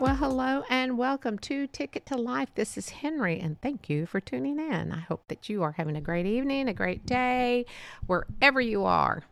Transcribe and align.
Well, 0.00 0.16
hello 0.16 0.64
and 0.70 0.96
welcome 0.96 1.38
to 1.40 1.66
Ticket 1.66 2.06
to 2.06 2.16
Life. 2.16 2.48
This 2.54 2.78
is 2.78 2.88
Henrie, 2.88 3.38
and 3.38 3.60
thank 3.60 3.90
you 3.90 4.06
for 4.06 4.18
tuning 4.18 4.58
in. 4.58 4.92
I 4.92 5.00
hope 5.00 5.28
that 5.28 5.50
you 5.50 5.62
are 5.62 5.72
having 5.72 5.94
a 5.94 6.00
great 6.00 6.24
evening, 6.24 6.68
a 6.68 6.72
great 6.72 7.04
day, 7.04 7.66
wherever 8.06 8.62
you 8.62 8.84
are. 8.84 9.24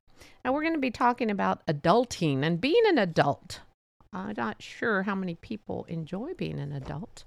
Now, 0.45 0.53
we're 0.53 0.61
going 0.63 0.75
to 0.75 0.79
be 0.79 0.91
talking 0.91 1.31
about 1.31 1.65
adulting 1.67 2.43
and 2.45 2.61
being 2.61 2.83
an 2.85 2.99
adult. 2.99 3.61
I'm 4.13 4.35
not 4.37 4.63
sure 4.63 5.03
how 5.03 5.15
many 5.15 5.35
people 5.35 5.85
enjoy 5.89 6.35
being 6.35 6.59
an 6.59 6.73
adult. 6.73 7.25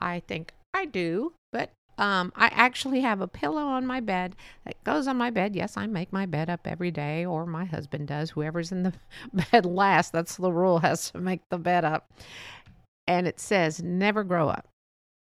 I 0.00 0.20
think 0.20 0.54
I 0.74 0.86
do, 0.86 1.34
but 1.52 1.70
um, 1.98 2.32
I 2.34 2.46
actually 2.46 3.00
have 3.00 3.20
a 3.20 3.28
pillow 3.28 3.62
on 3.62 3.86
my 3.86 4.00
bed 4.00 4.34
that 4.64 4.82
goes 4.82 5.06
on 5.06 5.16
my 5.18 5.30
bed. 5.30 5.54
Yes, 5.54 5.76
I 5.76 5.86
make 5.86 6.12
my 6.12 6.26
bed 6.26 6.48
up 6.48 6.66
every 6.66 6.90
day, 6.90 7.24
or 7.24 7.44
my 7.44 7.66
husband 7.66 8.08
does. 8.08 8.30
Whoever's 8.30 8.72
in 8.72 8.82
the 8.82 8.94
bed 9.52 9.66
last, 9.66 10.12
that's 10.12 10.36
the 10.36 10.52
rule, 10.52 10.78
has 10.78 11.10
to 11.10 11.18
make 11.18 11.42
the 11.50 11.58
bed 11.58 11.84
up 11.84 12.10
and 13.06 13.26
it 13.26 13.40
says 13.40 13.82
never 13.82 14.24
grow 14.24 14.48
up. 14.48 14.66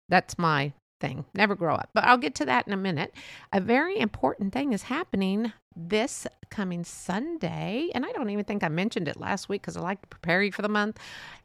That's 0.09 0.37
my 0.37 0.73
thing. 0.99 1.25
Never 1.33 1.55
grow 1.55 1.75
up. 1.75 1.89
But 1.93 2.05
I'll 2.05 2.17
get 2.17 2.35
to 2.35 2.45
that 2.45 2.67
in 2.67 2.73
a 2.73 2.77
minute. 2.77 3.13
A 3.53 3.61
very 3.61 3.99
important 3.99 4.53
thing 4.53 4.73
is 4.73 4.83
happening 4.83 5.51
this 5.75 6.25
coming 6.49 6.83
Sunday. 6.83 7.89
And 7.93 8.05
I 8.05 8.11
don't 8.11 8.29
even 8.29 8.45
think 8.45 8.63
I 8.63 8.69
mentioned 8.69 9.07
it 9.07 9.19
last 9.19 9.49
week 9.49 9.61
because 9.61 9.77
I 9.77 9.81
like 9.81 10.01
to 10.01 10.07
prepare 10.07 10.41
you 10.43 10.51
for 10.51 10.61
the 10.61 10.69
month. 10.69 10.99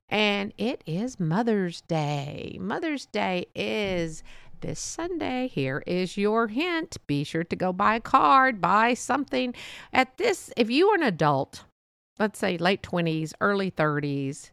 And 0.09 0.53
it 0.59 0.83
is 0.87 1.19
Mother's 1.19 1.81
Day. 1.83 2.57
Mother's 2.61 3.07
Day 3.07 3.47
is 3.55 4.23
this 4.61 4.81
Sunday. 4.81 5.49
Here 5.49 5.83
is 5.87 6.17
your 6.17 6.49
hint. 6.49 6.97
Be 7.07 7.25
sure 7.25 7.45
to 7.45 7.57
go 7.57 7.73
buy 7.73 7.97
a 7.97 8.01
card, 8.01 8.61
buy 8.61 8.95
something. 8.95 9.55
At 9.93 10.17
this, 10.19 10.51
if 10.57 10.71
you 10.71 10.89
are 10.89 10.97
an 10.97 11.03
adult, 11.03 11.65
let's 12.19 12.39
say 12.39 12.57
late 12.57 12.83
20s, 12.83 13.33
early 13.41 13.71
30s, 13.71 14.51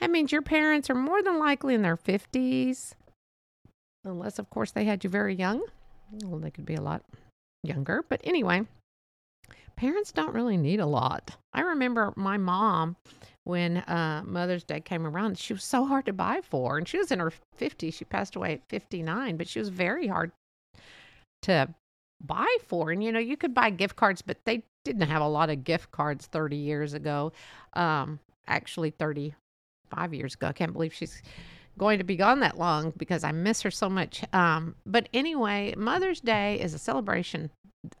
that 0.00 0.10
means 0.10 0.32
your 0.32 0.42
parents 0.42 0.88
are 0.88 0.94
more 0.94 1.22
than 1.22 1.38
likely 1.38 1.74
in 1.74 1.82
their 1.82 1.96
50s, 1.96 2.94
unless, 4.04 4.38
of 4.38 4.50
course, 4.50 4.70
they 4.72 4.84
had 4.84 5.04
you 5.04 5.10
very 5.10 5.34
young. 5.34 5.62
Well, 6.24 6.40
they 6.40 6.50
could 6.50 6.66
be 6.66 6.74
a 6.74 6.80
lot 6.80 7.02
younger. 7.62 8.04
But 8.08 8.20
anyway, 8.24 8.62
parents 9.76 10.12
don't 10.12 10.34
really 10.34 10.56
need 10.56 10.80
a 10.80 10.86
lot. 10.86 11.36
I 11.52 11.62
remember 11.62 12.12
my 12.16 12.36
mom 12.36 12.96
when 13.44 13.78
uh, 13.78 14.22
Mother's 14.24 14.64
Day 14.64 14.80
came 14.80 15.06
around, 15.06 15.38
she 15.38 15.52
was 15.52 15.64
so 15.64 15.84
hard 15.84 16.06
to 16.06 16.12
buy 16.12 16.40
for. 16.42 16.78
And 16.78 16.86
she 16.86 16.98
was 16.98 17.10
in 17.10 17.18
her 17.18 17.32
50s. 17.58 17.94
She 17.94 18.04
passed 18.04 18.36
away 18.36 18.54
at 18.54 18.68
59, 18.68 19.36
but 19.36 19.48
she 19.48 19.58
was 19.58 19.68
very 19.68 20.06
hard 20.06 20.32
to 21.42 21.68
buy 22.24 22.56
for. 22.66 22.90
And, 22.90 23.02
you 23.02 23.12
know, 23.12 23.18
you 23.18 23.36
could 23.36 23.54
buy 23.54 23.70
gift 23.70 23.96
cards, 23.96 24.22
but 24.22 24.38
they 24.44 24.62
didn't 24.84 25.08
have 25.08 25.22
a 25.22 25.28
lot 25.28 25.50
of 25.50 25.64
gift 25.64 25.90
cards 25.90 26.26
30 26.26 26.56
years 26.56 26.94
ago. 26.94 27.32
Um, 27.72 28.18
actually, 28.46 28.90
35 28.90 30.14
years 30.14 30.34
ago. 30.34 30.48
I 30.48 30.52
can't 30.52 30.72
believe 30.72 30.92
she's 30.92 31.22
going 31.78 31.98
to 31.98 32.04
be 32.04 32.16
gone 32.16 32.40
that 32.40 32.58
long 32.58 32.92
because 32.96 33.24
I 33.24 33.32
miss 33.32 33.62
her 33.62 33.70
so 33.70 33.88
much. 33.88 34.22
Um, 34.32 34.74
but 34.86 35.08
anyway, 35.14 35.74
Mother's 35.76 36.20
Day 36.20 36.60
is 36.60 36.74
a 36.74 36.78
celebration 36.78 37.50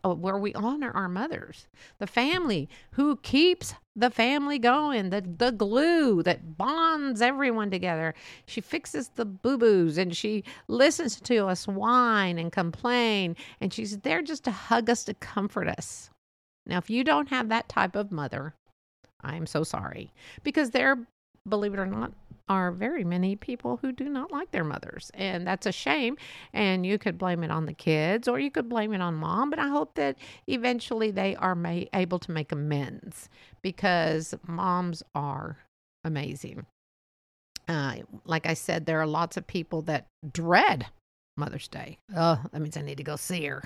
where 0.04 0.36
we 0.36 0.52
honor 0.54 0.90
our 0.90 1.08
mothers, 1.08 1.66
the 1.98 2.06
family 2.06 2.68
who 2.92 3.16
keeps 3.16 3.74
the 3.96 4.10
family 4.10 4.58
going, 4.58 5.08
the, 5.08 5.22
the 5.22 5.52
glue 5.52 6.22
that 6.22 6.58
bonds 6.58 7.22
everyone 7.22 7.70
together. 7.70 8.14
She 8.46 8.60
fixes 8.60 9.08
the 9.14 9.24
boo 9.24 9.56
boos 9.56 9.96
and 9.96 10.14
she 10.14 10.44
listens 10.68 11.18
to 11.22 11.46
us 11.46 11.66
whine 11.66 12.38
and 12.38 12.52
complain, 12.52 13.36
and 13.60 13.72
she's 13.72 13.98
there 13.98 14.20
just 14.20 14.44
to 14.44 14.50
hug 14.50 14.90
us, 14.90 15.04
to 15.04 15.14
comfort 15.14 15.68
us. 15.68 16.10
Now, 16.66 16.76
if 16.76 16.90
you 16.90 17.02
don't 17.02 17.30
have 17.30 17.48
that 17.48 17.68
type 17.68 17.96
of 17.96 18.12
mother, 18.12 18.54
I'm 19.22 19.46
so 19.46 19.64
sorry 19.64 20.12
because 20.42 20.70
there 20.70 20.98
believe 21.48 21.74
it 21.74 21.80
or 21.80 21.86
not, 21.86 22.12
are 22.50 22.72
very 22.72 23.04
many 23.04 23.36
people 23.36 23.76
who 23.76 23.92
do 23.92 24.08
not 24.08 24.32
like 24.32 24.50
their 24.50 24.64
mothers. 24.64 25.12
And 25.14 25.46
that's 25.46 25.66
a 25.66 25.72
shame. 25.72 26.16
And 26.52 26.84
you 26.84 26.98
could 26.98 27.16
blame 27.16 27.44
it 27.44 27.50
on 27.52 27.66
the 27.66 27.72
kids 27.72 28.26
or 28.26 28.40
you 28.40 28.50
could 28.50 28.68
blame 28.68 28.92
it 28.92 29.00
on 29.00 29.14
mom. 29.14 29.50
But 29.50 29.60
I 29.60 29.68
hope 29.68 29.94
that 29.94 30.16
eventually 30.48 31.12
they 31.12 31.36
are 31.36 31.56
able 31.94 32.18
to 32.18 32.32
make 32.32 32.50
amends 32.50 33.28
because 33.62 34.34
moms 34.48 35.04
are 35.14 35.58
amazing. 36.04 36.66
Uh, 37.68 37.98
like 38.24 38.46
I 38.46 38.54
said, 38.54 38.84
there 38.84 39.00
are 39.00 39.06
lots 39.06 39.36
of 39.36 39.46
people 39.46 39.82
that 39.82 40.08
dread 40.32 40.86
Mother's 41.36 41.68
Day. 41.68 41.98
Oh, 42.16 42.42
that 42.50 42.60
means 42.60 42.76
I 42.76 42.82
need 42.82 42.98
to 42.98 43.04
go 43.04 43.14
see 43.14 43.44
her 43.44 43.62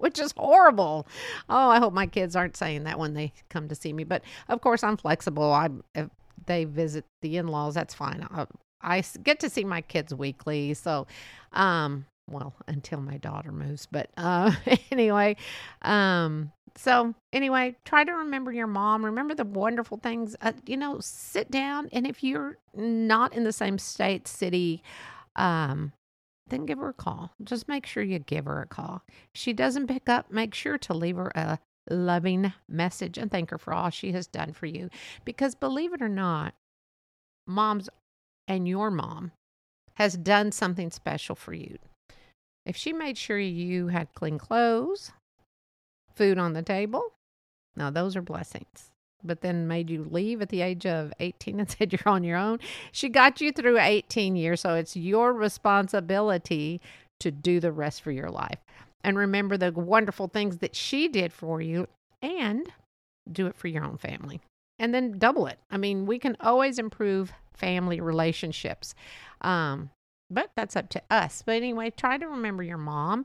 which 0.00 0.20
is 0.20 0.32
horrible. 0.36 1.08
Oh, 1.48 1.70
I 1.70 1.80
hope 1.80 1.92
my 1.92 2.06
kids 2.06 2.36
aren't 2.36 2.56
saying 2.56 2.84
that 2.84 3.00
when 3.00 3.14
they 3.14 3.32
come 3.48 3.66
to 3.66 3.74
see 3.74 3.92
me. 3.92 4.04
But 4.04 4.22
of 4.48 4.60
course, 4.60 4.84
I'm 4.84 4.96
flexible. 4.96 5.52
I'm 5.52 5.82
if 5.92 6.08
they 6.46 6.64
visit 6.64 7.04
the 7.22 7.36
in-laws, 7.36 7.74
that's 7.74 7.94
fine. 7.94 8.26
I, 8.30 8.46
I 8.80 9.04
get 9.22 9.40
to 9.40 9.50
see 9.50 9.64
my 9.64 9.80
kids 9.80 10.14
weekly, 10.14 10.74
so 10.74 11.06
um 11.52 12.06
well, 12.30 12.54
until 12.66 13.00
my 13.00 13.16
daughter 13.16 13.52
moves, 13.52 13.86
but 13.90 14.10
uh 14.16 14.52
anyway, 14.90 15.36
um 15.82 16.52
so 16.76 17.14
anyway, 17.32 17.76
try 17.84 18.04
to 18.04 18.12
remember 18.12 18.52
your 18.52 18.68
mom. 18.68 19.04
Remember 19.04 19.34
the 19.34 19.44
wonderful 19.44 19.96
things. 19.96 20.36
Uh, 20.40 20.52
you 20.64 20.76
know, 20.76 20.98
sit 21.00 21.50
down 21.50 21.88
and 21.92 22.06
if 22.06 22.22
you're 22.22 22.58
not 22.74 23.34
in 23.34 23.42
the 23.44 23.52
same 23.52 23.78
state, 23.78 24.28
city, 24.28 24.82
um 25.36 25.92
then 26.48 26.64
give 26.66 26.78
her 26.78 26.88
a 26.88 26.94
call. 26.94 27.30
Just 27.44 27.68
make 27.68 27.86
sure 27.86 28.02
you 28.02 28.18
give 28.18 28.46
her 28.46 28.62
a 28.62 28.66
call. 28.66 29.02
If 29.08 29.40
she 29.40 29.52
doesn't 29.52 29.86
pick 29.88 30.08
up, 30.08 30.30
make 30.30 30.54
sure 30.54 30.78
to 30.78 30.94
leave 30.94 31.16
her 31.16 31.30
a 31.34 31.58
loving 31.90 32.52
message 32.68 33.18
and 33.18 33.30
thank 33.30 33.50
her 33.50 33.58
for 33.58 33.72
all 33.72 33.90
she 33.90 34.12
has 34.12 34.26
done 34.26 34.52
for 34.52 34.66
you. 34.66 34.90
Because 35.24 35.54
believe 35.54 35.92
it 35.92 36.02
or 36.02 36.08
not, 36.08 36.54
moms 37.46 37.88
and 38.46 38.68
your 38.68 38.90
mom 38.90 39.32
has 39.94 40.16
done 40.16 40.52
something 40.52 40.90
special 40.90 41.34
for 41.34 41.52
you. 41.52 41.78
If 42.64 42.76
she 42.76 42.92
made 42.92 43.18
sure 43.18 43.38
you 43.38 43.88
had 43.88 44.14
clean 44.14 44.38
clothes, 44.38 45.12
food 46.14 46.38
on 46.38 46.52
the 46.52 46.62
table, 46.62 47.12
now 47.76 47.90
those 47.90 48.16
are 48.16 48.22
blessings. 48.22 48.90
But 49.24 49.40
then 49.40 49.66
made 49.66 49.90
you 49.90 50.04
leave 50.04 50.40
at 50.42 50.48
the 50.50 50.60
age 50.60 50.86
of 50.86 51.12
18 51.18 51.60
and 51.60 51.70
said 51.78 51.92
you're 51.92 52.00
on 52.06 52.24
your 52.24 52.36
own. 52.36 52.58
She 52.92 53.08
got 53.08 53.40
you 53.40 53.52
through 53.52 53.78
18 53.78 54.36
years, 54.36 54.60
so 54.60 54.74
it's 54.74 54.96
your 54.96 55.32
responsibility 55.32 56.80
to 57.20 57.30
do 57.30 57.58
the 57.58 57.72
rest 57.72 58.02
for 58.02 58.12
your 58.12 58.30
life 58.30 58.58
and 59.04 59.16
remember 59.16 59.56
the 59.56 59.72
wonderful 59.72 60.28
things 60.28 60.58
that 60.58 60.74
she 60.74 61.08
did 61.08 61.32
for 61.32 61.60
you 61.60 61.88
and 62.22 62.70
do 63.30 63.46
it 63.46 63.56
for 63.56 63.68
your 63.68 63.84
own 63.84 63.96
family. 63.96 64.40
And 64.78 64.94
then 64.94 65.18
double 65.18 65.46
it. 65.46 65.58
I 65.70 65.76
mean, 65.76 66.06
we 66.06 66.18
can 66.18 66.36
always 66.40 66.78
improve 66.78 67.32
family 67.52 68.00
relationships. 68.00 68.94
Um, 69.40 69.90
but 70.30 70.50
that's 70.56 70.76
up 70.76 70.88
to 70.90 71.02
us. 71.10 71.42
But 71.44 71.56
anyway, 71.56 71.90
try 71.90 72.18
to 72.18 72.28
remember 72.28 72.62
your 72.62 72.78
mom 72.78 73.24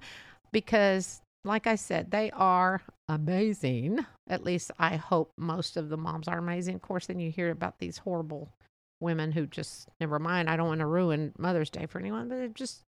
because, 0.52 1.22
like 1.44 1.68
I 1.68 1.76
said, 1.76 2.12
they 2.12 2.32
are 2.32 2.82
amazing. 3.08 4.06
At 4.28 4.44
least 4.44 4.72
I 4.80 4.96
hope 4.96 5.32
most 5.38 5.78
of 5.78 5.90
the 5.90 5.98
moms 5.98 6.28
are 6.28 6.38
amazing. 6.38 6.76
Of 6.76 6.82
course, 6.82 7.08
then 7.08 7.20
you 7.20 7.30
hear 7.30 7.52
about 7.52 7.80
these 7.80 8.00
horrible 8.00 8.50
women 9.00 9.32
who 9.32 9.46
just, 9.46 9.90
never 10.00 10.18
mind, 10.18 10.50
I 10.50 10.56
don't 10.56 10.68
want 10.68 10.80
to 10.80 10.86
ruin 10.86 11.34
Mother's 11.38 11.70
Day 11.70 11.86
for 11.86 12.00
anyone, 12.00 12.30
but 12.30 12.40
they've 12.40 12.54
just 12.54 12.84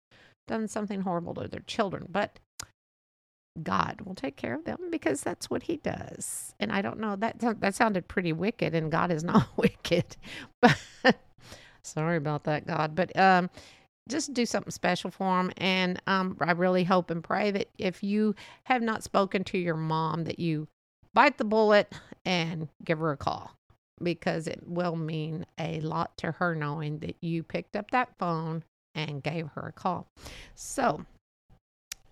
done 0.47 0.67
something 0.67 1.01
horrible 1.01 1.33
to 1.35 1.47
their 1.47 1.61
children. 1.61 2.05
But 2.09 2.39
God 3.61 4.01
will 4.01 4.15
take 4.15 4.37
care 4.37 4.55
of 4.55 4.65
them 4.65 4.89
because 4.89 5.21
that's 5.21 5.49
what 5.49 5.63
he 5.63 5.77
does. 5.77 6.55
And 6.59 6.71
I 6.71 6.81
don't 6.81 6.99
know 6.99 7.15
that 7.17 7.39
that 7.59 7.75
sounded 7.75 8.07
pretty 8.07 8.33
wicked 8.33 8.73
and 8.73 8.91
God 8.91 9.11
is 9.11 9.23
not 9.23 9.47
wicked. 9.57 10.17
But 10.61 10.77
sorry 11.83 12.17
about 12.17 12.45
that 12.45 12.65
God, 12.65 12.95
but 12.95 13.17
um 13.17 13.49
just 14.09 14.33
do 14.33 14.45
something 14.45 14.71
special 14.71 15.11
for 15.11 15.37
them 15.37 15.51
and 15.57 16.01
um 16.07 16.37
I 16.41 16.51
really 16.51 16.83
hope 16.83 17.11
and 17.11 17.23
pray 17.23 17.51
that 17.51 17.69
if 17.77 18.03
you 18.03 18.35
have 18.63 18.81
not 18.81 19.03
spoken 19.03 19.43
to 19.45 19.57
your 19.57 19.77
mom 19.77 20.23
that 20.23 20.39
you 20.39 20.67
bite 21.13 21.37
the 21.37 21.43
bullet 21.43 21.93
and 22.25 22.69
give 22.83 22.99
her 22.99 23.11
a 23.11 23.17
call 23.17 23.51
because 24.01 24.47
it 24.47 24.61
will 24.65 24.95
mean 24.95 25.45
a 25.59 25.79
lot 25.81 26.17
to 26.17 26.31
her 26.31 26.55
knowing 26.55 26.99
that 26.99 27.15
you 27.21 27.43
picked 27.43 27.75
up 27.75 27.91
that 27.91 28.17
phone 28.17 28.63
and 28.95 29.23
gave 29.23 29.47
her 29.49 29.67
a 29.67 29.71
call. 29.71 30.07
So, 30.55 31.05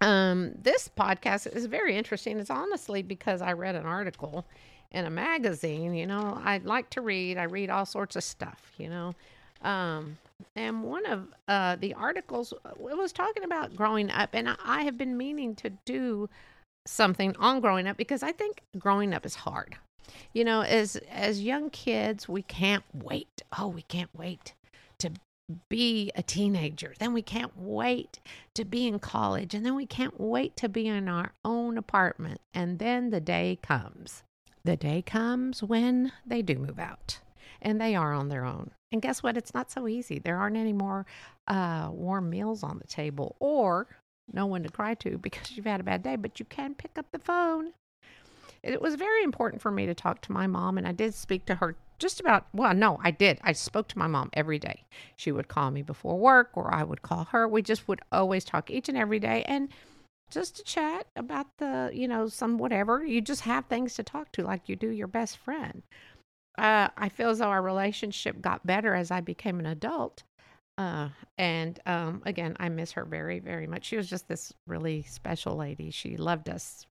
um, 0.01 0.51
this 0.61 0.89
podcast 0.97 1.53
is 1.53 1.65
very 1.65 1.95
interesting. 1.95 2.39
It's 2.39 2.49
honestly 2.49 3.01
because 3.01 3.41
I 3.41 3.53
read 3.53 3.75
an 3.75 3.85
article 3.85 4.45
in 4.91 5.05
a 5.05 5.09
magazine. 5.09 5.93
You 5.93 6.07
know, 6.07 6.39
I 6.43 6.59
like 6.59 6.89
to 6.91 7.01
read. 7.01 7.37
I 7.37 7.43
read 7.43 7.69
all 7.69 7.85
sorts 7.85 8.15
of 8.15 8.23
stuff. 8.23 8.71
You 8.77 8.89
know, 8.89 9.15
um, 9.61 10.17
and 10.55 10.83
one 10.83 11.05
of 11.05 11.27
uh, 11.47 11.75
the 11.75 11.93
articles 11.93 12.53
it 12.53 12.97
was 12.97 13.11
talking 13.11 13.43
about 13.43 13.75
growing 13.75 14.09
up, 14.11 14.29
and 14.33 14.55
I 14.63 14.83
have 14.83 14.97
been 14.97 15.17
meaning 15.17 15.55
to 15.55 15.69
do 15.85 16.29
something 16.87 17.35
on 17.37 17.59
growing 17.59 17.87
up 17.87 17.97
because 17.97 18.23
I 18.23 18.31
think 18.31 18.61
growing 18.77 19.13
up 19.13 19.25
is 19.25 19.35
hard. 19.35 19.75
You 20.33 20.43
know, 20.43 20.61
as 20.61 20.95
as 21.11 21.41
young 21.41 21.69
kids, 21.69 22.27
we 22.27 22.41
can't 22.41 22.83
wait. 22.93 23.41
Oh, 23.57 23.67
we 23.67 23.83
can't 23.83 24.09
wait 24.15 24.53
to 24.99 25.11
be 25.69 26.11
a 26.15 26.23
teenager. 26.23 26.93
Then 26.99 27.13
we 27.13 27.21
can't 27.21 27.57
wait 27.57 28.19
to 28.53 28.65
be 28.65 28.87
in 28.87 28.99
college. 28.99 29.53
And 29.53 29.65
then 29.65 29.75
we 29.75 29.85
can't 29.85 30.19
wait 30.19 30.55
to 30.57 30.69
be 30.69 30.87
in 30.87 31.07
our 31.07 31.33
own 31.43 31.77
apartment. 31.77 32.41
And 32.53 32.79
then 32.79 33.09
the 33.09 33.21
day 33.21 33.59
comes. 33.61 34.23
The 34.63 34.77
day 34.77 35.01
comes 35.01 35.63
when 35.63 36.11
they 36.25 36.41
do 36.41 36.55
move 36.55 36.79
out 36.79 37.19
and 37.61 37.79
they 37.79 37.95
are 37.95 38.13
on 38.13 38.29
their 38.29 38.45
own. 38.45 38.71
And 38.91 39.01
guess 39.01 39.21
what? 39.21 39.37
It's 39.37 39.53
not 39.53 39.71
so 39.71 39.87
easy. 39.87 40.19
There 40.19 40.37
aren't 40.37 40.57
any 40.57 40.73
more 40.73 41.05
uh, 41.47 41.89
warm 41.91 42.29
meals 42.29 42.63
on 42.63 42.79
the 42.79 42.87
table 42.87 43.35
or 43.39 43.87
no 44.31 44.45
one 44.45 44.63
to 44.63 44.69
cry 44.69 44.93
to 44.95 45.17
because 45.17 45.51
you've 45.55 45.65
had 45.65 45.79
a 45.79 45.83
bad 45.83 46.03
day, 46.03 46.15
but 46.15 46.39
you 46.39 46.45
can 46.45 46.75
pick 46.75 46.97
up 46.97 47.07
the 47.11 47.19
phone. 47.19 47.73
It 48.63 48.81
was 48.81 48.95
very 48.95 49.23
important 49.23 49.61
for 49.61 49.71
me 49.71 49.85
to 49.85 49.93
talk 49.93 50.21
to 50.21 50.31
my 50.31 50.47
mom, 50.47 50.77
and 50.77 50.87
I 50.87 50.91
did 50.91 51.13
speak 51.13 51.45
to 51.45 51.55
her 51.55 51.75
just 51.97 52.19
about, 52.19 52.47
well, 52.53 52.73
no, 52.73 52.99
I 53.03 53.11
did. 53.11 53.39
I 53.43 53.51
spoke 53.51 53.87
to 53.89 53.97
my 53.97 54.07
mom 54.07 54.29
every 54.33 54.57
day. 54.57 54.85
She 55.17 55.31
would 55.31 55.49
call 55.49 55.69
me 55.71 55.81
before 55.81 56.17
work, 56.17 56.51
or 56.53 56.73
I 56.73 56.83
would 56.83 57.01
call 57.01 57.25
her. 57.25 57.47
We 57.47 57.61
just 57.61 57.87
would 57.87 58.01
always 58.11 58.45
talk 58.45 58.71
each 58.71 58.89
and 58.89 58.97
every 58.97 59.19
day. 59.19 59.43
And 59.43 59.69
just 60.31 60.57
to 60.57 60.63
chat 60.63 61.07
about 61.15 61.47
the, 61.57 61.91
you 61.93 62.07
know, 62.07 62.27
some 62.27 62.57
whatever. 62.57 63.03
You 63.03 63.21
just 63.21 63.41
have 63.41 63.65
things 63.65 63.95
to 63.95 64.03
talk 64.03 64.31
to 64.33 64.43
like 64.43 64.69
you 64.69 64.75
do 64.75 64.89
your 64.89 65.07
best 65.07 65.37
friend. 65.37 65.83
Uh, 66.57 66.89
I 66.97 67.09
feel 67.09 67.29
as 67.29 67.39
though 67.39 67.45
our 67.45 67.61
relationship 67.61 68.41
got 68.41 68.65
better 68.65 68.93
as 68.93 69.11
I 69.11 69.21
became 69.21 69.59
an 69.59 69.65
adult. 69.65 70.23
Uh, 70.77 71.09
and 71.37 71.79
um, 71.85 72.21
again, 72.25 72.55
I 72.59 72.69
miss 72.69 72.93
her 72.93 73.05
very, 73.05 73.39
very 73.39 73.67
much. 73.67 73.85
She 73.85 73.97
was 73.97 74.09
just 74.09 74.27
this 74.27 74.53
really 74.67 75.03
special 75.03 75.55
lady. 75.55 75.91
She 75.91 76.15
loved 76.15 76.49
us 76.49 76.85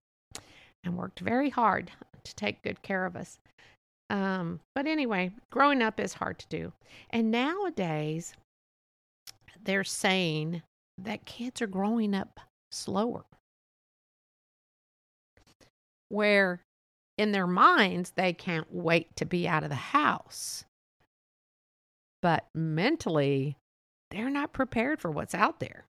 and 0.83 0.97
worked 0.97 1.19
very 1.19 1.49
hard 1.49 1.91
to 2.23 2.35
take 2.35 2.61
good 2.63 2.81
care 2.81 3.05
of 3.05 3.15
us. 3.15 3.39
Um, 4.09 4.59
but 4.73 4.87
anyway, 4.87 5.31
growing 5.51 5.81
up 5.81 5.99
is 5.99 6.13
hard 6.13 6.39
to 6.39 6.47
do. 6.47 6.73
And 7.11 7.29
nowadays, 7.29 8.33
they're 9.63 9.83
saying 9.83 10.63
that 10.97 11.25
kids 11.25 11.61
are 11.61 11.67
growing 11.67 12.15
up 12.15 12.39
slower. 12.71 13.23
Where 16.09 16.61
in 17.17 17.33
their 17.33 17.47
minds, 17.47 18.13
they 18.15 18.33
can't 18.33 18.73
wait 18.73 19.15
to 19.17 19.25
be 19.25 19.47
out 19.47 19.63
of 19.63 19.69
the 19.69 19.75
house. 19.75 20.63
But 22.21 22.47
mentally, 22.55 23.57
they're 24.09 24.29
not 24.29 24.53
prepared 24.53 24.99
for 24.99 25.11
what's 25.11 25.35
out 25.35 25.59
there. 25.59 25.85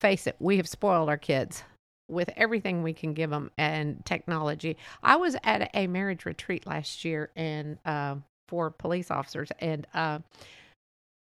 Face 0.00 0.26
it, 0.26 0.36
we 0.38 0.56
have 0.58 0.68
spoiled 0.68 1.08
our 1.08 1.16
kids 1.16 1.64
with 2.08 2.30
everything 2.36 2.82
we 2.82 2.92
can 2.92 3.14
give 3.14 3.30
them 3.30 3.50
and 3.56 4.04
technology. 4.04 4.76
I 5.02 5.16
was 5.16 5.36
at 5.44 5.70
a 5.74 5.86
marriage 5.86 6.26
retreat 6.26 6.66
last 6.66 7.04
year 7.04 7.30
and 7.36 7.78
uh, 7.84 8.16
for 8.48 8.70
police 8.70 9.10
officers, 9.10 9.50
and 9.58 9.86
uh, 9.94 10.18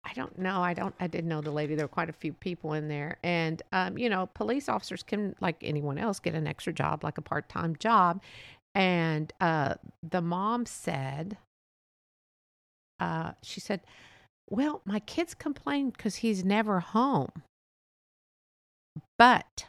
I 0.04 0.14
don't 0.14 0.38
know. 0.40 0.62
I 0.62 0.74
don't. 0.74 0.96
I 1.00 1.08
didn't 1.08 1.30
know 1.30 1.42
the 1.42 1.52
lady. 1.52 1.76
There 1.76 1.86
were 1.86 1.90
quite 1.90 2.10
a 2.10 2.14
few 2.14 2.34
people 2.34 2.74
in 2.74 2.88
there, 2.88 3.18
and 3.24 3.62
um, 3.72 3.98
you 3.98 4.10
know, 4.10 4.28
police 4.34 4.68
officers 4.68 5.04
can, 5.04 5.36
like 5.40 5.58
anyone 5.62 5.98
else, 5.98 6.20
get 6.20 6.34
an 6.34 6.48
extra 6.48 6.74
job, 6.74 7.04
like 7.04 7.18
a 7.18 7.22
part-time 7.22 7.76
job. 7.76 8.22
And 8.74 9.32
uh, 9.42 9.76
the 10.02 10.22
mom 10.22 10.66
said, 10.66 11.38
uh, 13.00 13.34
she 13.44 13.60
said, 13.60 13.82
"Well, 14.50 14.82
my 14.86 15.00
kids 15.00 15.36
complain 15.36 15.92
because 15.92 16.16
he's 16.18 16.44
never 16.44 16.80
home, 16.80 17.44
but." 19.18 19.66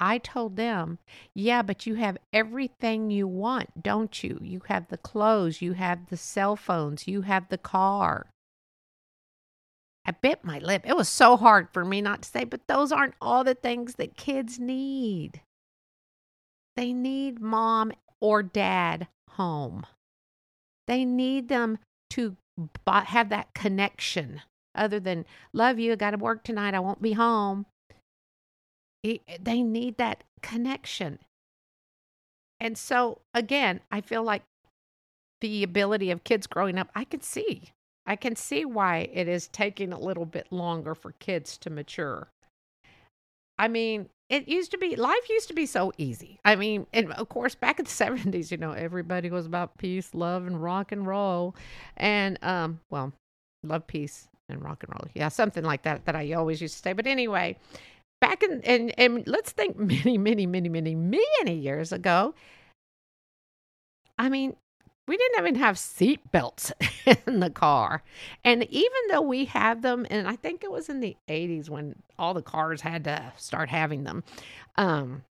I 0.00 0.18
told 0.18 0.56
them, 0.56 0.98
yeah, 1.34 1.60
but 1.60 1.86
you 1.86 1.96
have 1.96 2.16
everything 2.32 3.10
you 3.10 3.28
want, 3.28 3.82
don't 3.82 4.24
you? 4.24 4.38
You 4.42 4.62
have 4.66 4.88
the 4.88 4.96
clothes, 4.96 5.60
you 5.60 5.74
have 5.74 6.08
the 6.08 6.16
cell 6.16 6.56
phones, 6.56 7.06
you 7.06 7.22
have 7.22 7.48
the 7.50 7.58
car. 7.58 8.30
I 10.06 10.12
bit 10.12 10.42
my 10.42 10.58
lip. 10.58 10.82
It 10.86 10.96
was 10.96 11.08
so 11.08 11.36
hard 11.36 11.68
for 11.72 11.84
me 11.84 12.00
not 12.00 12.22
to 12.22 12.28
say, 12.28 12.44
but 12.44 12.66
those 12.66 12.90
aren't 12.90 13.14
all 13.20 13.44
the 13.44 13.54
things 13.54 13.96
that 13.96 14.16
kids 14.16 14.58
need. 14.58 15.42
They 16.76 16.94
need 16.94 17.38
mom 17.38 17.92
or 18.20 18.42
dad 18.42 19.08
home. 19.32 19.84
They 20.86 21.04
need 21.04 21.48
them 21.48 21.78
to 22.10 22.36
have 22.86 23.28
that 23.28 23.52
connection 23.54 24.40
other 24.74 24.98
than, 25.00 25.26
love 25.52 25.78
you, 25.78 25.92
I 25.92 25.96
got 25.96 26.12
to 26.12 26.16
work 26.16 26.42
tonight, 26.42 26.74
I 26.74 26.80
won't 26.80 27.02
be 27.02 27.12
home. 27.12 27.66
They 29.02 29.62
need 29.62 29.96
that 29.98 30.24
connection. 30.42 31.18
And 32.60 32.76
so, 32.76 33.20
again, 33.32 33.80
I 33.90 34.00
feel 34.00 34.22
like 34.22 34.42
the 35.40 35.62
ability 35.62 36.10
of 36.10 36.24
kids 36.24 36.46
growing 36.46 36.78
up, 36.78 36.90
I 36.94 37.04
can 37.04 37.22
see. 37.22 37.70
I 38.06 38.16
can 38.16 38.36
see 38.36 38.64
why 38.64 39.08
it 39.12 39.28
is 39.28 39.48
taking 39.48 39.92
a 39.92 39.98
little 39.98 40.26
bit 40.26 40.48
longer 40.50 40.94
for 40.94 41.12
kids 41.12 41.56
to 41.58 41.70
mature. 41.70 42.28
I 43.58 43.68
mean, 43.68 44.08
it 44.28 44.48
used 44.48 44.70
to 44.70 44.78
be 44.78 44.96
life 44.96 45.28
used 45.28 45.48
to 45.48 45.54
be 45.54 45.66
so 45.66 45.92
easy. 45.98 46.38
I 46.44 46.56
mean, 46.56 46.86
and 46.92 47.12
of 47.12 47.28
course, 47.28 47.54
back 47.54 47.78
in 47.78 47.84
the 47.84 47.90
seventies, 48.04 48.50
you 48.50 48.56
know, 48.56 48.72
everybody 48.72 49.30
was 49.30 49.46
about 49.46 49.76
peace, 49.78 50.14
love, 50.14 50.46
and 50.46 50.62
rock 50.62 50.92
and 50.92 51.06
roll, 51.06 51.54
and 51.96 52.38
um, 52.42 52.80
well, 52.90 53.12
love, 53.62 53.86
peace, 53.86 54.28
and 54.48 54.62
rock 54.62 54.82
and 54.82 54.92
roll. 54.94 55.10
Yeah, 55.14 55.28
something 55.28 55.64
like 55.64 55.82
that 55.82 56.04
that 56.06 56.16
I 56.16 56.32
always 56.32 56.60
used 56.62 56.76
to 56.76 56.82
say. 56.82 56.92
But 56.92 57.06
anyway, 57.06 57.56
back 58.20 58.42
in 58.42 58.60
and 58.62 58.92
and 58.98 59.26
let's 59.26 59.52
think 59.52 59.78
many 59.78 60.18
many 60.18 60.46
many 60.46 60.68
many 60.68 60.94
many 60.94 61.54
years 61.54 61.92
ago. 61.92 62.34
I 64.18 64.28
mean 64.28 64.56
we 65.08 65.16
didn't 65.16 65.40
even 65.40 65.54
have 65.56 65.76
seat 65.76 66.20
belts 66.30 66.72
in 67.26 67.40
the 67.40 67.50
car. 67.50 68.04
And 68.44 68.62
even 68.70 68.98
though 69.10 69.22
we 69.22 69.46
have 69.46 69.82
them 69.82 70.06
and 70.08 70.28
i 70.28 70.36
think 70.36 70.62
it 70.62 70.70
was 70.70 70.88
in 70.88 71.00
the 71.00 71.16
80s 71.28 71.68
when 71.68 71.96
all 72.18 72.34
the 72.34 72.42
cars 72.42 72.80
had 72.80 73.04
to 73.04 73.32
start 73.36 73.68
having 73.68 74.04
them 74.04 74.22
um 74.76 75.24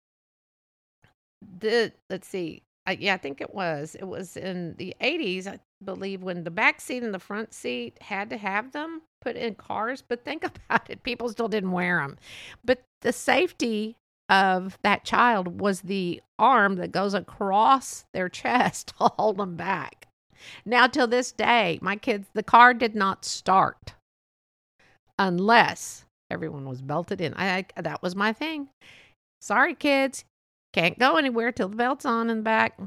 the 1.59 1.91
let's 2.09 2.27
see 2.27 2.63
uh, 2.87 2.95
yeah 2.97 3.13
i 3.13 3.17
think 3.17 3.41
it 3.41 3.53
was 3.53 3.95
it 3.99 4.05
was 4.05 4.35
in 4.37 4.75
the 4.77 4.95
80s 5.01 5.47
i 5.47 5.59
believe 5.83 6.23
when 6.23 6.43
the 6.43 6.51
back 6.51 6.81
seat 6.81 7.03
and 7.03 7.13
the 7.13 7.19
front 7.19 7.53
seat 7.53 7.97
had 8.01 8.29
to 8.31 8.37
have 8.37 8.71
them 8.71 9.01
put 9.21 9.35
in 9.35 9.55
cars, 9.55 10.03
but 10.07 10.23
think 10.23 10.43
about 10.69 10.89
it, 10.89 11.03
people 11.03 11.29
still 11.29 11.47
didn't 11.47 11.71
wear 11.71 11.99
them. 11.99 12.17
But 12.63 12.81
the 13.01 13.13
safety 13.13 13.95
of 14.29 14.77
that 14.83 15.05
child 15.05 15.61
was 15.61 15.81
the 15.81 16.21
arm 16.37 16.75
that 16.75 16.91
goes 16.91 17.13
across 17.13 18.05
their 18.13 18.29
chest 18.29 18.87
to 18.99 19.11
hold 19.17 19.37
them 19.37 19.55
back. 19.55 20.07
Now, 20.65 20.87
till 20.87 21.07
this 21.07 21.31
day, 21.31 21.79
my 21.81 21.95
kids, 21.95 22.27
the 22.33 22.43
car 22.43 22.73
did 22.73 22.95
not 22.95 23.25
start 23.25 23.93
unless 25.17 26.05
everyone 26.29 26.67
was 26.67 26.81
belted 26.81 27.21
in. 27.21 27.33
I, 27.33 27.65
I 27.75 27.81
that 27.81 28.03
was 28.03 28.15
my 28.15 28.33
thing. 28.33 28.69
Sorry, 29.41 29.73
kids, 29.73 30.25
can't 30.73 30.99
go 30.99 31.15
anywhere 31.15 31.51
till 31.51 31.69
the 31.69 31.75
belt's 31.75 32.05
on 32.05 32.29
in 32.29 32.37
the 32.37 32.43
back 32.43 32.79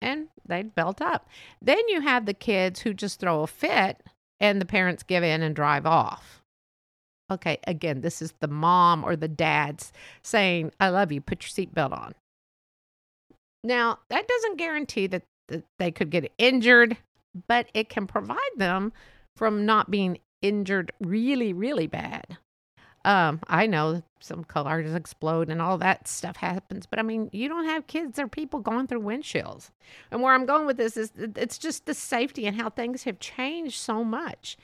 and 0.00 0.28
they'd 0.46 0.74
belt 0.74 1.00
up. 1.00 1.28
Then 1.60 1.88
you 1.88 2.00
have 2.00 2.26
the 2.26 2.34
kids 2.34 2.80
who 2.80 2.94
just 2.94 3.20
throw 3.20 3.42
a 3.42 3.46
fit 3.46 4.02
and 4.40 4.60
the 4.60 4.66
parents 4.66 5.02
give 5.02 5.22
in 5.22 5.42
and 5.42 5.54
drive 5.54 5.86
off. 5.86 6.42
Okay, 7.30 7.58
again, 7.66 8.00
this 8.00 8.22
is 8.22 8.32
the 8.40 8.48
mom 8.48 9.04
or 9.04 9.14
the 9.14 9.28
dad's 9.28 9.92
saying, 10.22 10.72
I 10.80 10.88
love 10.88 11.12
you, 11.12 11.20
put 11.20 11.42
your 11.42 11.66
seatbelt 11.66 11.92
on. 11.92 12.14
Now, 13.62 13.98
that 14.08 14.26
doesn't 14.26 14.56
guarantee 14.56 15.08
that, 15.08 15.24
that 15.48 15.64
they 15.78 15.90
could 15.90 16.10
get 16.10 16.32
injured, 16.38 16.96
but 17.46 17.68
it 17.74 17.88
can 17.88 18.06
provide 18.06 18.38
them 18.56 18.92
from 19.36 19.66
not 19.66 19.90
being 19.90 20.18
injured 20.40 20.92
really, 21.00 21.52
really 21.52 21.86
bad. 21.86 22.38
Um, 23.04 23.40
I 23.46 23.66
know 23.66 24.02
some 24.20 24.44
cars 24.44 24.92
explode 24.94 25.48
and 25.48 25.62
all 25.62 25.78
that 25.78 26.08
stuff 26.08 26.36
happens, 26.36 26.86
but 26.86 26.98
I 26.98 27.02
mean, 27.02 27.30
you 27.32 27.48
don't 27.48 27.64
have 27.64 27.86
kids 27.86 28.18
or 28.18 28.26
people 28.28 28.60
going 28.60 28.86
through 28.86 29.02
windshields. 29.02 29.70
And 30.10 30.20
where 30.20 30.34
I'm 30.34 30.46
going 30.46 30.66
with 30.66 30.76
this 30.76 30.96
is 30.96 31.12
it's 31.16 31.58
just 31.58 31.86
the 31.86 31.94
safety 31.94 32.46
and 32.46 32.60
how 32.60 32.70
things 32.70 33.04
have 33.04 33.20
changed 33.20 33.80
so 33.80 34.04
much. 34.04 34.56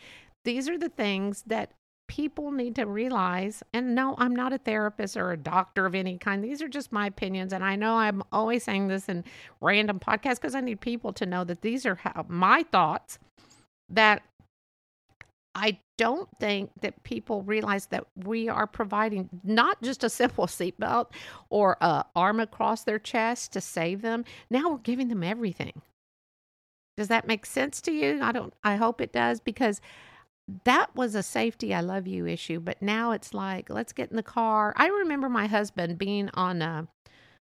These 0.44 0.68
are 0.68 0.76
the 0.76 0.88
things 0.88 1.44
that 1.46 1.72
people 2.06 2.50
need 2.50 2.74
to 2.76 2.86
realize. 2.86 3.62
And 3.72 3.94
no, 3.94 4.14
I'm 4.18 4.36
not 4.36 4.52
a 4.52 4.58
therapist 4.58 5.16
or 5.16 5.32
a 5.32 5.36
doctor 5.36 5.86
of 5.86 5.94
any 5.94 6.18
kind. 6.18 6.44
These 6.44 6.60
are 6.60 6.68
just 6.68 6.92
my 6.92 7.06
opinions. 7.06 7.52
And 7.52 7.64
I 7.64 7.76
know 7.76 7.96
I'm 7.96 8.22
always 8.30 8.64
saying 8.64 8.88
this 8.88 9.08
in 9.08 9.24
random 9.60 9.98
podcasts 9.98 10.36
because 10.36 10.54
I 10.54 10.60
need 10.60 10.80
people 10.80 11.12
to 11.14 11.26
know 11.26 11.44
that 11.44 11.62
these 11.62 11.86
are 11.86 11.94
how, 11.96 12.26
my 12.28 12.64
thoughts 12.64 13.18
that 13.88 14.22
I 15.54 15.78
don't 15.96 16.28
think 16.40 16.70
that 16.80 17.02
people 17.04 17.42
realize 17.42 17.86
that 17.86 18.06
we 18.16 18.48
are 18.48 18.66
providing 18.66 19.28
not 19.44 19.80
just 19.82 20.02
a 20.02 20.10
simple 20.10 20.46
seatbelt 20.46 21.10
or 21.48 21.76
a 21.80 22.04
arm 22.16 22.40
across 22.40 22.84
their 22.84 22.98
chest 22.98 23.52
to 23.52 23.60
save 23.60 24.02
them. 24.02 24.24
Now 24.50 24.70
we're 24.70 24.78
giving 24.78 25.08
them 25.08 25.22
everything. 25.22 25.82
Does 26.96 27.08
that 27.08 27.26
make 27.26 27.46
sense 27.46 27.80
to 27.82 27.92
you? 27.92 28.20
I 28.22 28.32
don't 28.32 28.54
I 28.62 28.76
hope 28.76 29.00
it 29.00 29.12
does 29.12 29.40
because 29.40 29.80
that 30.64 30.94
was 30.94 31.14
a 31.14 31.22
safety 31.22 31.72
I 31.72 31.80
love 31.80 32.06
you 32.06 32.26
issue, 32.26 32.60
but 32.60 32.82
now 32.82 33.12
it's 33.12 33.32
like 33.32 33.70
let's 33.70 33.92
get 33.92 34.10
in 34.10 34.16
the 34.16 34.22
car. 34.22 34.72
I 34.76 34.88
remember 34.88 35.28
my 35.28 35.46
husband 35.46 35.98
being 35.98 36.30
on 36.34 36.62
a 36.62 36.88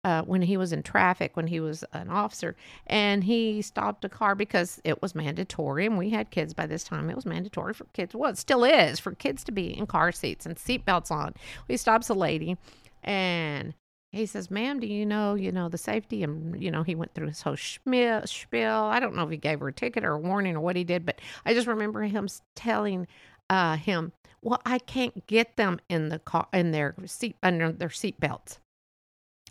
uh, 0.08 0.22
when 0.22 0.40
he 0.40 0.56
was 0.56 0.72
in 0.72 0.82
traffic, 0.82 1.36
when 1.36 1.46
he 1.46 1.60
was 1.60 1.84
an 1.92 2.08
officer, 2.08 2.56
and 2.86 3.24
he 3.24 3.60
stopped 3.60 4.06
a 4.06 4.08
car 4.08 4.34
because 4.34 4.80
it 4.82 5.02
was 5.02 5.14
mandatory, 5.14 5.84
and 5.84 5.98
we 5.98 6.08
had 6.08 6.30
kids 6.30 6.54
by 6.54 6.66
this 6.66 6.82
time. 6.82 7.10
It 7.10 7.16
was 7.16 7.26
mandatory 7.26 7.74
for 7.74 7.84
kids. 7.92 8.14
Well, 8.14 8.30
it 8.30 8.38
still 8.38 8.64
is 8.64 8.98
for 8.98 9.14
kids 9.14 9.44
to 9.44 9.52
be 9.52 9.76
in 9.76 9.86
car 9.86 10.10
seats 10.10 10.46
and 10.46 10.56
seatbelts 10.56 11.10
on. 11.10 11.34
He 11.68 11.76
stops 11.76 12.08
a 12.08 12.14
lady, 12.14 12.56
and 13.02 13.74
he 14.12 14.24
says, 14.24 14.50
"Ma'am, 14.50 14.80
do 14.80 14.86
you 14.86 15.04
know, 15.04 15.34
you 15.34 15.52
know, 15.52 15.68
the 15.68 15.76
safety?" 15.76 16.22
And 16.22 16.58
you 16.62 16.70
know, 16.70 16.84
he 16.84 16.94
went 16.94 17.12
through 17.12 17.26
his 17.26 17.42
whole 17.42 17.58
spiel. 17.58 18.22
spiel. 18.24 18.84
I 18.84 19.00
don't 19.00 19.14
know 19.14 19.24
if 19.24 19.30
he 19.30 19.36
gave 19.36 19.60
her 19.60 19.68
a 19.68 19.74
ticket 19.74 20.04
or 20.04 20.12
a 20.12 20.18
warning 20.18 20.56
or 20.56 20.60
what 20.60 20.76
he 20.76 20.84
did, 20.84 21.04
but 21.04 21.20
I 21.44 21.52
just 21.52 21.66
remember 21.66 22.00
him 22.00 22.28
telling 22.56 23.06
uh, 23.50 23.76
him, 23.76 24.12
"Well, 24.40 24.62
I 24.64 24.78
can't 24.78 25.26
get 25.26 25.56
them 25.56 25.80
in 25.90 26.08
the 26.08 26.18
car 26.18 26.48
in 26.54 26.70
their 26.70 26.94
seat 27.04 27.36
under 27.42 27.72
their 27.72 27.90
seat 27.90 28.18
belts. 28.18 28.58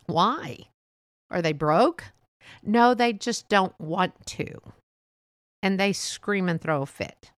Why? 0.08 0.70
Are 1.30 1.42
they 1.42 1.54
broke? 1.54 2.06
No, 2.64 2.94
they 2.94 3.14
just 3.14 3.50
don't 3.50 3.80
want 3.80 4.26
to, 4.26 4.60
and 5.62 5.80
they 5.80 5.94
scream 5.94 6.50
and 6.50 6.60
throw 6.60 6.82
a 6.82 6.86
fit." 6.86 7.32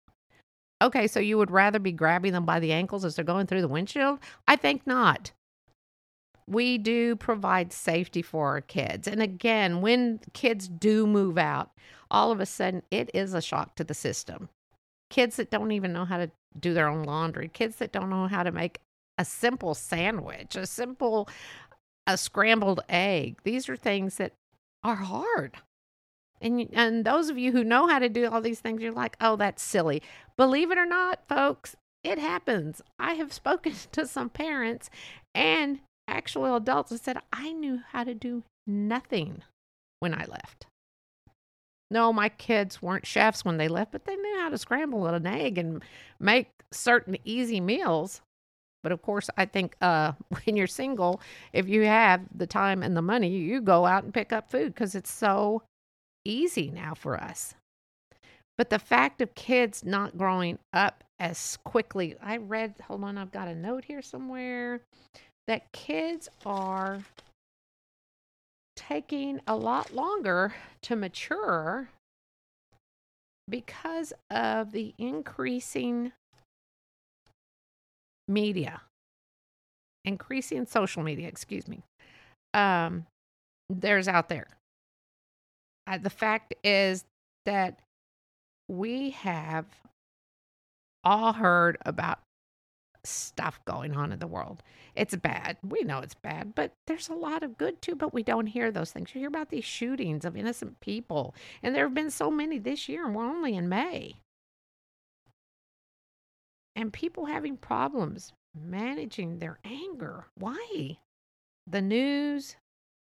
Okay, 0.81 1.07
so 1.07 1.19
you 1.19 1.37
would 1.37 1.51
rather 1.51 1.79
be 1.79 1.91
grabbing 1.91 2.31
them 2.31 2.45
by 2.45 2.59
the 2.59 2.71
ankles 2.71 3.03
as 3.03 3.15
they're 3.15 3.25
going 3.25 3.47
through 3.47 3.61
the 3.61 3.67
windshield? 3.67 4.19
I 4.47 4.55
think 4.55 4.87
not 4.87 5.33
we 6.49 6.79
do 6.79 7.15
provide 7.15 7.71
safety 7.71 8.21
for 8.21 8.47
our 8.47 8.61
kids. 8.61 9.07
And 9.07 9.21
again, 9.21 9.81
when 9.81 10.19
kids 10.33 10.67
do 10.67 11.05
move 11.05 11.37
out, 11.37 11.71
all 12.09 12.31
of 12.31 12.39
a 12.39 12.45
sudden 12.45 12.81
it 12.89 13.11
is 13.13 13.33
a 13.33 13.41
shock 13.41 13.75
to 13.75 13.83
the 13.83 13.93
system. 13.93 14.49
Kids 15.11 15.35
that 15.35 15.51
don't 15.51 15.71
even 15.71 15.93
know 15.93 16.05
how 16.05 16.17
to 16.17 16.31
do 16.59 16.73
their 16.73 16.87
own 16.87 17.03
laundry, 17.03 17.49
kids 17.49 17.75
that 17.77 17.91
don't 17.91 18.09
know 18.09 18.27
how 18.27 18.41
to 18.41 18.51
make 18.51 18.79
a 19.19 19.25
simple 19.25 19.75
sandwich, 19.75 20.55
a 20.55 20.65
simple 20.65 21.29
a 22.09 22.17
scrambled 22.17 22.81
egg. 22.89 23.37
These 23.43 23.69
are 23.69 23.77
things 23.77 24.15
that 24.15 24.33
are 24.83 24.95
hard. 24.95 25.57
And 26.41 26.69
and 26.73 27.05
those 27.05 27.29
of 27.29 27.37
you 27.37 27.51
who 27.51 27.63
know 27.63 27.87
how 27.87 27.99
to 27.99 28.09
do 28.09 28.29
all 28.29 28.41
these 28.41 28.59
things, 28.59 28.81
you're 28.81 28.91
like, 28.91 29.15
"Oh, 29.21 29.35
that's 29.35 29.61
silly." 29.61 30.01
Believe 30.37 30.71
it 30.71 30.77
or 30.77 30.85
not, 30.85 31.27
folks, 31.27 31.75
it 32.03 32.17
happens. 32.17 32.81
I 32.97 33.13
have 33.13 33.33
spoken 33.41 33.73
to 33.91 34.07
some 34.07 34.29
parents 34.29 34.89
and 35.35 35.79
actual 36.07 36.55
adults 36.55 36.89
that 36.89 37.03
said, 37.03 37.17
I 37.31 37.53
knew 37.53 37.81
how 37.91 38.03
to 38.03 38.13
do 38.13 38.43
nothing 38.65 39.43
when 39.99 40.13
I 40.13 40.25
left. 40.25 40.65
No, 41.91 42.13
my 42.13 42.29
kids 42.29 42.81
weren't 42.81 43.05
chefs 43.05 43.43
when 43.43 43.57
they 43.57 43.67
left, 43.67 43.91
but 43.91 44.05
they 44.05 44.15
knew 44.15 44.39
how 44.39 44.49
to 44.49 44.57
scramble 44.57 45.07
an 45.07 45.25
egg 45.25 45.57
and 45.57 45.83
make 46.19 46.49
certain 46.71 47.17
easy 47.23 47.59
meals. 47.59 48.21
But 48.83 48.91
of 48.91 49.01
course, 49.01 49.29
I 49.37 49.45
think 49.45 49.75
uh, 49.81 50.13
when 50.43 50.55
you're 50.55 50.67
single, 50.67 51.21
if 51.53 51.67
you 51.67 51.83
have 51.85 52.21
the 52.35 52.47
time 52.47 52.83
and 52.83 52.95
the 52.95 53.01
money, 53.01 53.29
you 53.29 53.61
go 53.61 53.85
out 53.85 54.03
and 54.03 54.13
pick 54.13 54.33
up 54.33 54.49
food 54.49 54.73
because 54.73 54.95
it's 54.95 55.11
so 55.11 55.63
easy 56.25 56.69
now 56.71 56.93
for 56.93 57.21
us. 57.21 57.55
But 58.57 58.69
the 58.69 58.79
fact 58.79 59.21
of 59.21 59.35
kids 59.35 59.85
not 59.85 60.17
growing 60.17 60.59
up 60.73 61.03
as 61.17 61.57
quickly, 61.63 62.15
I 62.21 62.37
read, 62.37 62.75
hold 62.85 63.03
on, 63.03 63.17
I've 63.17 63.31
got 63.31 63.47
a 63.47 63.55
note 63.55 63.85
here 63.85 64.01
somewhere 64.01 64.81
that 65.47 65.71
kids 65.71 66.29
are 66.45 66.99
taking 68.75 69.39
a 69.47 69.55
lot 69.55 69.93
longer 69.93 70.53
to 70.81 70.95
mature 70.95 71.89
because 73.49 74.13
of 74.29 74.71
the 74.71 74.93
increasing 74.97 76.11
media, 78.29 78.81
increasing 80.05 80.65
social 80.65 81.03
media, 81.03 81.27
excuse 81.27 81.67
me. 81.67 81.83
Um, 82.53 83.05
there's 83.69 84.07
out 84.07 84.29
there. 84.29 84.47
Uh, 85.87 85.97
the 85.97 86.09
fact 86.09 86.53
is 86.63 87.03
that 87.45 87.79
we 88.69 89.09
have 89.11 89.65
all 91.03 91.33
heard 91.33 91.77
about 91.85 92.19
stuff 93.05 93.59
going 93.65 93.95
on 93.95 94.11
in 94.11 94.19
the 94.19 94.27
world. 94.27 94.61
It's 94.95 95.15
bad. 95.15 95.57
We 95.67 95.83
know 95.83 95.99
it's 95.99 96.15
bad, 96.15 96.53
but 96.53 96.73
there's 96.87 97.09
a 97.09 97.13
lot 97.13 97.43
of 97.43 97.57
good 97.57 97.81
too, 97.81 97.95
but 97.95 98.13
we 98.13 98.23
don't 98.23 98.47
hear 98.47 98.71
those 98.71 98.91
things. 98.91 99.13
You 99.13 99.21
hear 99.21 99.29
about 99.29 99.49
these 99.49 99.65
shootings 99.65 100.25
of 100.25 100.35
innocent 100.35 100.79
people, 100.81 101.33
and 101.63 101.73
there 101.73 101.85
have 101.85 101.93
been 101.93 102.11
so 102.11 102.29
many 102.29 102.59
this 102.59 102.89
year, 102.89 103.05
and 103.05 103.15
we're 103.15 103.25
only 103.25 103.55
in 103.55 103.69
May. 103.69 104.17
And 106.79 106.93
people 106.93 107.25
having 107.25 107.57
problems 107.57 108.31
managing 108.55 109.39
their 109.39 109.59
anger. 109.65 110.27
Why? 110.35 110.99
The 111.67 111.81
news 111.81 112.55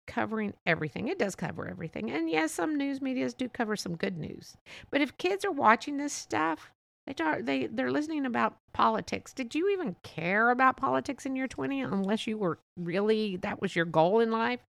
covering 0.07 0.55
everything. 0.65 1.07
It 1.07 1.19
does 1.19 1.35
cover 1.35 1.69
everything. 1.69 2.09
And 2.09 2.27
yes, 2.27 2.51
some 2.51 2.75
news 2.75 3.03
medias 3.03 3.35
do 3.35 3.47
cover 3.47 3.75
some 3.75 3.95
good 3.95 4.17
news. 4.17 4.57
But 4.89 5.01
if 5.01 5.15
kids 5.19 5.45
are 5.45 5.51
watching 5.51 5.97
this 5.97 6.11
stuff, 6.11 6.71
they 7.05 7.13
talk, 7.13 7.41
they 7.43 7.67
they're 7.67 7.91
listening 7.91 8.25
about 8.25 8.57
politics. 8.73 9.31
Did 9.31 9.53
you 9.53 9.69
even 9.69 9.95
care 10.01 10.49
about 10.49 10.75
politics 10.75 11.27
in 11.27 11.35
your 11.35 11.47
20 11.47 11.81
unless 11.81 12.25
you 12.25 12.39
were 12.39 12.57
really 12.79 13.37
that 13.37 13.61
was 13.61 13.75
your 13.75 13.85
goal 13.85 14.21
in 14.21 14.31
life? 14.31 14.61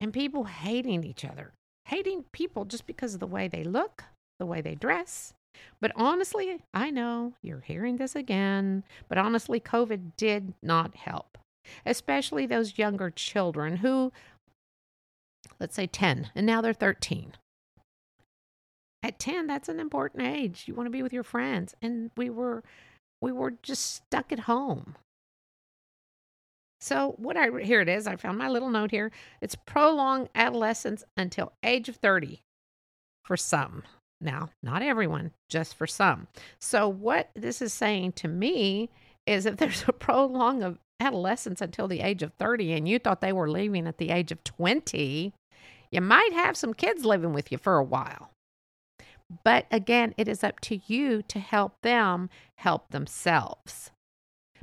And 0.00 0.10
people 0.10 0.44
hating 0.44 1.04
each 1.04 1.26
other. 1.26 1.52
Hating 1.84 2.24
people 2.32 2.64
just 2.64 2.86
because 2.86 3.12
of 3.12 3.20
the 3.20 3.26
way 3.26 3.46
they 3.46 3.62
look, 3.62 4.04
the 4.38 4.46
way 4.46 4.62
they 4.62 4.74
dress. 4.74 5.34
But 5.80 5.92
honestly, 5.96 6.58
I 6.72 6.90
know 6.90 7.34
you're 7.42 7.60
hearing 7.60 7.96
this 7.96 8.14
again, 8.14 8.84
but 9.08 9.18
honestly, 9.18 9.60
COVID 9.60 10.12
did 10.16 10.54
not 10.62 10.94
help, 10.94 11.38
especially 11.84 12.46
those 12.46 12.78
younger 12.78 13.10
children 13.10 13.78
who, 13.78 14.12
let's 15.58 15.74
say 15.74 15.86
10, 15.86 16.30
and 16.34 16.46
now 16.46 16.60
they're 16.60 16.72
13 16.72 17.34
at 19.02 19.18
10 19.18 19.46
that's 19.46 19.68
an 19.68 19.80
important 19.80 20.26
age. 20.26 20.64
You 20.66 20.74
want 20.74 20.86
to 20.86 20.90
be 20.90 21.02
with 21.02 21.12
your 21.12 21.24
friends 21.24 21.74
and 21.82 22.10
we 22.16 22.30
were 22.30 22.62
we 23.20 23.32
were 23.32 23.54
just 23.62 23.94
stuck 23.94 24.32
at 24.32 24.40
home. 24.40 24.96
So 26.80 27.14
what 27.18 27.36
i 27.36 27.48
here 27.62 27.80
it 27.80 27.88
is 27.88 28.06
i 28.06 28.16
found 28.16 28.38
my 28.38 28.48
little 28.48 28.70
note 28.70 28.90
here. 28.90 29.10
It's 29.40 29.54
prolonged 29.54 30.28
adolescence 30.34 31.04
until 31.16 31.52
age 31.62 31.88
of 31.88 31.96
30 31.96 32.42
for 33.24 33.36
some 33.36 33.82
now 34.22 34.48
not 34.62 34.82
everyone 34.82 35.30
just 35.48 35.74
for 35.74 35.86
some 35.86 36.26
so 36.60 36.88
what 36.88 37.30
this 37.34 37.60
is 37.60 37.72
saying 37.72 38.12
to 38.12 38.28
me 38.28 38.90
is 39.26 39.46
if 39.46 39.56
there's 39.58 39.84
a 39.88 39.92
prolong 39.92 40.62
of 40.62 40.78
adolescence 41.00 41.60
until 41.60 41.88
the 41.88 42.00
age 42.00 42.22
of 42.22 42.32
30 42.34 42.72
and 42.72 42.88
you 42.88 42.98
thought 42.98 43.20
they 43.20 43.32
were 43.32 43.50
leaving 43.50 43.86
at 43.86 43.98
the 43.98 44.10
age 44.10 44.30
of 44.30 44.42
20 44.44 45.32
you 45.90 46.00
might 46.00 46.32
have 46.32 46.56
some 46.56 46.72
kids 46.72 47.04
living 47.04 47.32
with 47.32 47.50
you 47.50 47.58
for 47.58 47.76
a 47.76 47.84
while 47.84 48.32
but 49.44 49.66
again, 49.70 50.14
it 50.16 50.28
is 50.28 50.44
up 50.44 50.60
to 50.60 50.80
you 50.86 51.22
to 51.22 51.38
help 51.38 51.80
them 51.82 52.28
help 52.56 52.90
themselves. 52.90 53.90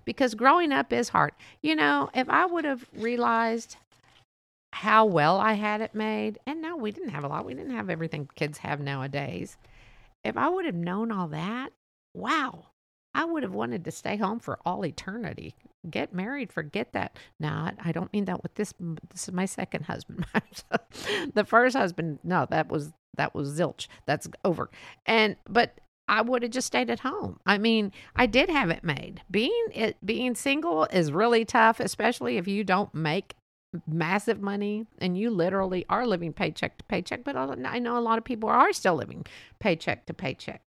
Because 0.06 0.36
growing 0.36 0.72
up 0.72 0.92
is 0.94 1.10
hard. 1.10 1.34
You 1.62 1.76
know, 1.76 2.10
if 2.14 2.30
I 2.30 2.46
would 2.46 2.66
have 2.66 2.86
realized 2.96 3.78
how 4.74 5.06
well 5.06 5.40
I 5.40 5.54
had 5.54 5.82
it 5.82 5.96
made, 5.96 6.40
and 6.46 6.62
no, 6.62 6.78
we 6.78 6.92
didn't 6.92 7.10
have 7.10 7.24
a 7.24 7.28
lot, 7.28 7.46
we 7.46 7.54
didn't 7.54 7.76
have 7.76 7.90
everything 7.90 8.30
kids 8.36 8.60
have 8.60 8.80
nowadays. 8.80 9.58
If 10.24 10.38
I 10.38 10.50
would 10.50 10.66
have 10.66 10.76
known 10.76 11.12
all 11.12 11.28
that, 11.30 11.72
wow, 12.14 12.68
I 13.14 13.26
would 13.26 13.44
have 13.44 13.54
wanted 13.54 13.84
to 13.86 13.92
stay 13.92 14.18
home 14.18 14.40
for 14.40 14.60
all 14.66 14.86
eternity. 14.86 15.56
Get 15.90 16.14
married, 16.14 16.52
forget 16.52 16.94
that. 16.94 17.18
Not, 17.40 17.76
I 17.84 17.92
don't 17.92 18.12
mean 18.14 18.26
that 18.26 18.44
with 18.44 18.56
this. 18.56 18.74
This 19.12 19.28
is 19.28 19.34
my 19.34 19.46
second 19.46 19.86
husband. 19.86 20.26
the 21.34 21.46
first 21.46 21.76
husband, 21.76 22.20
no, 22.24 22.46
that 22.50 22.70
was 22.70 22.92
that 23.18 23.34
was 23.34 23.58
zilch. 23.58 23.88
That's 24.06 24.28
over. 24.46 24.70
And 25.06 25.38
but 25.50 25.80
I 26.08 26.22
would 26.22 26.44
have 26.44 26.52
just 26.52 26.68
stayed 26.68 26.90
at 26.90 27.02
home. 27.02 27.40
I 27.46 27.58
mean, 27.58 27.92
I 28.16 28.26
did 28.26 28.50
have 28.50 28.70
it 28.70 28.84
made. 28.84 29.22
Being 29.32 29.66
it 29.74 29.98
being 30.06 30.36
single 30.36 30.86
is 30.86 31.12
really 31.12 31.46
tough, 31.46 31.80
especially 31.80 32.38
if 32.38 32.48
you 32.48 32.64
don't 32.64 32.94
make 32.94 33.36
massive 33.88 34.42
money 34.42 34.86
and 35.00 35.18
you 35.18 35.30
literally 35.30 35.86
are 35.90 36.08
living 36.08 36.34
paycheck 36.34 36.78
to 36.78 36.84
paycheck. 36.86 37.24
But 37.24 37.36
I 37.36 37.80
know 37.80 37.98
a 37.98 38.02
lot 38.02 38.18
of 38.18 38.24
people 38.24 38.50
are 38.50 38.74
still 38.74 38.96
living 38.96 39.26
paycheck 39.60 40.06
to 40.08 40.14
paycheck. 40.14 40.62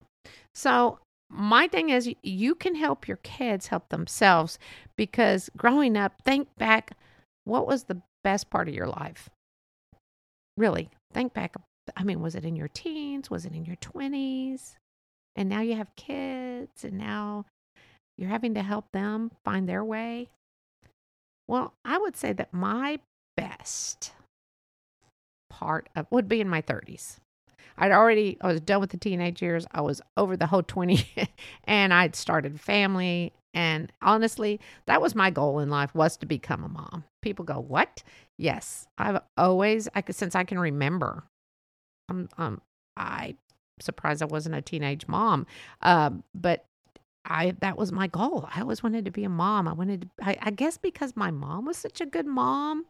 So 0.55 0.99
my 1.31 1.67
thing 1.67 1.91
is 1.91 2.13
you 2.23 2.55
can 2.55 2.75
help 2.75 3.09
your 3.09 3.17
kids 3.19 3.69
help 3.69 3.89
themselves 3.89 4.59
because 4.97 5.51
growing 5.57 5.97
up, 5.97 6.23
think 6.25 6.49
back 6.59 6.97
what 7.45 7.67
was 7.67 7.85
the 7.85 8.03
best 8.23 8.51
part 8.51 8.69
of 8.69 8.75
your 8.75 8.87
life? 8.87 9.29
Really, 10.57 10.91
think 11.13 11.35
back 11.35 11.57
I 11.97 12.05
mean, 12.05 12.21
was 12.21 12.37
it 12.37 12.45
in 12.45 12.55
your 12.55 12.69
teens? 12.69 13.29
Was 13.29 13.45
it 13.45 13.55
in 13.55 13.65
your 13.65 13.77
20s? 13.77 14.77
And 15.35 15.49
now 15.49 15.63
you 15.63 15.75
have 15.75 15.97
kids, 15.97 16.85
and 16.85 16.97
now 16.97 17.47
you're 18.17 18.29
having 18.29 18.55
to 18.55 18.63
help 18.63 18.93
them 18.93 19.33
find 19.45 19.69
their 19.69 19.85
way. 19.85 20.29
Well, 21.49 21.75
I 21.85 21.99
would 21.99 22.17
say 22.17 22.33
that 22.33 22.53
my 22.53 22.99
best 23.37 24.13
part 25.51 25.89
of 25.95 26.07
would 26.11 26.29
be 26.29 26.41
in 26.41 26.49
my 26.49 26.63
30s. 26.63 27.19
I'd 27.79 27.93
already 27.93 28.37
I 28.41 28.49
was 28.49 28.61
done 28.61 28.81
with 28.81 28.91
the 28.91 28.97
teenage 28.97 29.43
years. 29.43 29.67
I 29.73 29.81
was 29.81 30.01
over 30.17 30.37
the 30.37 30.47
whole 30.47 30.63
20 30.63 31.07
and 31.65 31.93
I'd 31.93 32.15
started 32.15 32.61
family 32.61 33.33
and 33.55 33.93
honestly, 34.01 34.61
that 34.87 35.03
was 35.03 35.15
my 35.15 35.31
goal 35.31 35.59
in 35.59 35.69
life 35.69 35.95
was 35.95 36.17
to 36.19 36.27
become 36.27 36.65
a 36.65 36.69
mom. 36.69 37.05
people 37.21 37.45
go, 37.45 37.61
"What?" 37.61 38.03
Yes, 38.39 38.87
I've 38.97 39.21
always 39.37 39.89
I 39.95 40.01
could 40.03 40.17
since 40.17 40.35
I 40.35 40.45
can 40.45 40.59
remember. 40.59 41.25
I'm 42.09 42.29
um 42.39 42.61
I 42.97 43.37
surprised 43.81 44.23
I 44.23 44.27
wasn't 44.27 44.55
a 44.55 44.63
teenage 44.63 45.07
mom. 45.09 45.47
Um, 45.83 46.25
but 46.35 46.65
I 47.25 47.55
that 47.61 47.79
was 47.79 47.93
my 47.93 48.07
goal. 48.07 48.49
I 48.55 48.61
always 48.61 48.83
wanted 48.83 49.05
to 49.05 49.11
be 49.11 49.25
a 49.25 49.29
mom. 49.29 49.69
I 49.69 49.73
wanted 49.73 50.03
to, 50.03 50.09
I, 50.23 50.37
I 50.43 50.51
guess 50.51 50.77
because 50.77 51.17
my 51.17 51.31
mom 51.31 51.65
was 51.65 51.77
such 51.77 52.01
a 52.01 52.07
good 52.07 52.27
mom 52.27 52.87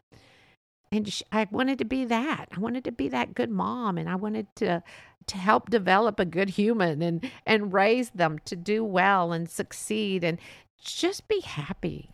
and 0.91 1.11
she, 1.11 1.23
I 1.31 1.47
wanted 1.51 1.79
to 1.79 1.85
be 1.85 2.05
that. 2.05 2.49
I 2.55 2.59
wanted 2.59 2.83
to 2.85 2.91
be 2.91 3.09
that 3.09 3.33
good 3.33 3.49
mom 3.49 3.97
and 3.97 4.07
I 4.07 4.15
wanted 4.15 4.47
to 4.57 4.83
to 5.25 5.37
help 5.37 5.69
develop 5.69 6.19
a 6.19 6.25
good 6.25 6.49
human 6.49 7.01
and 7.01 7.29
and 7.45 7.73
raise 7.73 8.11
them 8.11 8.39
to 8.45 8.55
do 8.55 8.83
well 8.83 9.31
and 9.31 9.49
succeed 9.49 10.23
and 10.23 10.39
just 10.83 11.27
be 11.27 11.41
happy. 11.41 12.11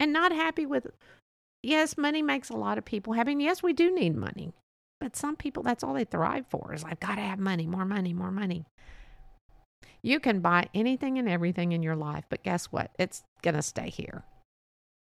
And 0.00 0.12
not 0.12 0.32
happy 0.32 0.66
with 0.66 0.86
yes, 1.62 1.98
money 1.98 2.22
makes 2.22 2.50
a 2.50 2.56
lot 2.56 2.78
of 2.78 2.84
people 2.84 3.12
happy. 3.12 3.32
And 3.32 3.42
yes, 3.42 3.62
we 3.62 3.72
do 3.72 3.94
need 3.94 4.16
money. 4.16 4.52
But 5.00 5.14
some 5.14 5.36
people 5.36 5.62
that's 5.62 5.84
all 5.84 5.94
they 5.94 6.04
thrive 6.04 6.46
for 6.48 6.74
is 6.74 6.84
I've 6.84 7.00
got 7.00 7.16
to 7.16 7.20
have 7.20 7.38
money, 7.38 7.66
more 7.66 7.84
money, 7.84 8.12
more 8.12 8.32
money. 8.32 8.64
You 10.02 10.20
can 10.20 10.40
buy 10.40 10.68
anything 10.74 11.18
and 11.18 11.28
everything 11.28 11.72
in 11.72 11.82
your 11.82 11.96
life, 11.96 12.24
but 12.28 12.42
guess 12.42 12.66
what? 12.66 12.90
It's 12.98 13.24
going 13.42 13.56
to 13.56 13.62
stay 13.62 13.90
here 13.90 14.24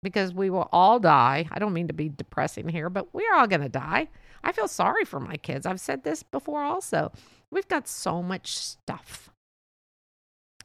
because 0.03 0.33
we 0.33 0.49
will 0.49 0.69
all 0.71 0.99
die. 0.99 1.47
I 1.49 1.59
don't 1.59 1.73
mean 1.73 1.87
to 1.87 1.93
be 1.93 2.09
depressing 2.09 2.67
here, 2.67 2.89
but 2.89 3.13
we're 3.13 3.33
all 3.33 3.47
going 3.47 3.61
to 3.61 3.69
die. 3.69 4.09
I 4.43 4.51
feel 4.51 4.67
sorry 4.67 5.05
for 5.05 5.19
my 5.19 5.37
kids. 5.37 5.65
I've 5.65 5.79
said 5.79 6.03
this 6.03 6.21
before 6.21 6.63
also. 6.63 7.11
We've 7.49 7.67
got 7.67 7.87
so 7.87 8.21
much 8.21 8.57
stuff. 8.57 9.29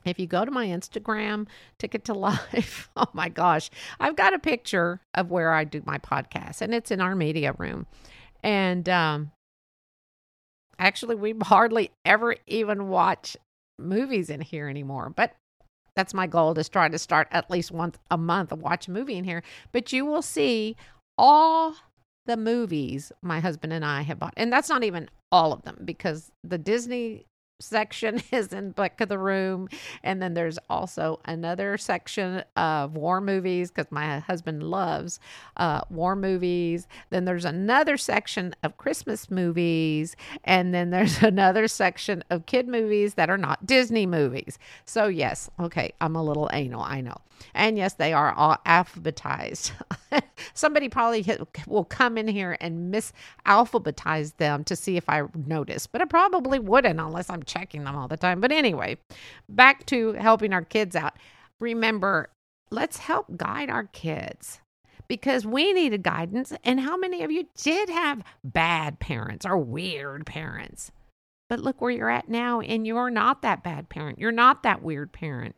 If 0.04 0.18
you 0.18 0.26
go 0.26 0.44
to 0.44 0.50
my 0.50 0.66
Instagram, 0.66 1.46
Ticket 1.78 2.04
to 2.06 2.14
Life, 2.14 2.90
oh 2.96 3.08
my 3.12 3.28
gosh, 3.28 3.70
I've 4.00 4.16
got 4.16 4.34
a 4.34 4.38
picture 4.38 5.00
of 5.14 5.30
where 5.30 5.52
I 5.52 5.64
do 5.64 5.82
my 5.86 5.98
podcast, 5.98 6.60
and 6.60 6.74
it's 6.74 6.90
in 6.90 7.00
our 7.00 7.14
media 7.14 7.54
room. 7.56 7.86
And 8.42 8.88
um, 8.88 9.32
actually, 10.78 11.14
we 11.14 11.34
hardly 11.42 11.90
ever 12.04 12.36
even 12.46 12.88
watch 12.88 13.36
movies 13.78 14.30
in 14.30 14.40
here 14.40 14.68
anymore. 14.68 15.10
But 15.10 15.34
that's 15.94 16.14
my 16.14 16.26
goal 16.26 16.54
to 16.54 16.64
try 16.64 16.88
to 16.88 16.98
start 16.98 17.28
at 17.30 17.50
least 17.50 17.70
once 17.70 17.98
a 18.10 18.18
month 18.18 18.52
and 18.52 18.62
watch 18.62 18.88
a 18.88 18.90
movie 18.90 19.16
in 19.16 19.24
here. 19.24 19.42
But 19.72 19.92
you 19.92 20.04
will 20.04 20.22
see 20.22 20.76
all 21.16 21.74
the 22.26 22.36
movies 22.36 23.10
my 23.22 23.40
husband 23.40 23.72
and 23.72 23.84
I 23.84 24.02
have 24.02 24.18
bought. 24.18 24.34
And 24.36 24.52
that's 24.52 24.68
not 24.68 24.84
even 24.84 25.08
all 25.32 25.52
of 25.52 25.62
them 25.62 25.78
because 25.84 26.30
the 26.44 26.58
Disney 26.58 27.26
section 27.60 28.22
is 28.32 28.52
in 28.52 28.70
back 28.70 29.00
of 29.00 29.08
the 29.08 29.18
room. 29.18 29.68
And 30.02 30.22
then 30.22 30.34
there's 30.34 30.58
also 30.70 31.20
another 31.24 31.76
section 31.76 32.44
of 32.56 32.96
war 32.96 33.20
movies 33.20 33.70
because 33.70 33.90
my 33.90 34.20
husband 34.20 34.62
loves 34.62 35.18
uh, 35.56 35.80
war 35.90 36.14
movies. 36.14 36.86
Then 37.10 37.24
there's 37.24 37.44
another 37.44 37.96
section 37.96 38.54
of 38.62 38.76
christmas 38.76 39.30
movies. 39.30 40.16
And 40.44 40.72
then 40.72 40.90
there's 40.90 41.22
another 41.22 41.68
section 41.68 42.22
of 42.30 42.46
kid 42.46 42.68
movies 42.68 43.14
that 43.14 43.30
are 43.30 43.38
not 43.38 43.66
disney 43.66 44.06
movies. 44.06 44.58
So 44.84 45.08
yes 45.08 45.50
okay 45.58 45.92
i'm 46.00 46.16
a 46.16 46.22
little 46.22 46.48
anal 46.52 46.82
i 46.82 47.00
know. 47.00 47.16
And 47.54 47.76
yes 47.76 47.94
they 47.94 48.12
are 48.12 48.32
all 48.32 48.56
alphabetized. 48.66 49.72
Somebody 50.54 50.88
probably 50.88 51.22
hit, 51.22 51.40
will 51.66 51.84
come 51.84 52.16
in 52.18 52.28
here 52.28 52.56
and 52.60 52.92
misalphabetize 52.92 54.36
them 54.36 54.64
to 54.64 54.76
see 54.76 54.96
if 54.96 55.08
i 55.08 55.22
notice 55.46 55.86
but 55.86 56.00
i 56.00 56.04
probably 56.04 56.58
wouldn't 56.58 57.00
unless 57.00 57.28
i'm 57.30 57.42
checking 57.48 57.84
them 57.84 57.96
all 57.96 58.06
the 58.06 58.16
time. 58.16 58.40
But 58.40 58.52
anyway, 58.52 58.98
back 59.48 59.86
to 59.86 60.12
helping 60.12 60.52
our 60.52 60.62
kids 60.62 60.94
out. 60.94 61.14
Remember, 61.60 62.28
let's 62.70 62.98
help 62.98 63.36
guide 63.36 63.70
our 63.70 63.84
kids 63.84 64.60
because 65.08 65.46
we 65.46 65.72
needed 65.72 66.02
guidance. 66.02 66.52
And 66.62 66.80
how 66.80 66.96
many 66.96 67.22
of 67.24 67.32
you 67.32 67.48
did 67.56 67.88
have 67.88 68.22
bad 68.44 69.00
parents 69.00 69.44
or 69.44 69.58
weird 69.58 70.26
parents? 70.26 70.92
But 71.48 71.60
look 71.60 71.80
where 71.80 71.90
you're 71.90 72.10
at 72.10 72.28
now, 72.28 72.60
and 72.60 72.86
you're 72.86 73.10
not 73.10 73.40
that 73.42 73.64
bad 73.64 73.88
parent. 73.88 74.18
You're 74.18 74.30
not 74.30 74.62
that 74.62 74.82
weird 74.82 75.12
parent. 75.12 75.56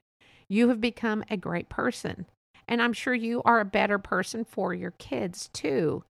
You 0.49 0.69
have 0.69 0.81
become 0.81 1.25
a 1.29 1.37
great 1.37 1.69
person. 1.69 2.27
And 2.69 2.81
I'm 2.81 2.93
sure 2.93 3.15
you 3.15 3.43
are 3.45 3.59
a 3.59 3.65
better 3.65 3.99
person 3.99 4.45
for 4.45 4.73
your 4.73 4.93
kids 4.93 5.51
too. 5.53 6.05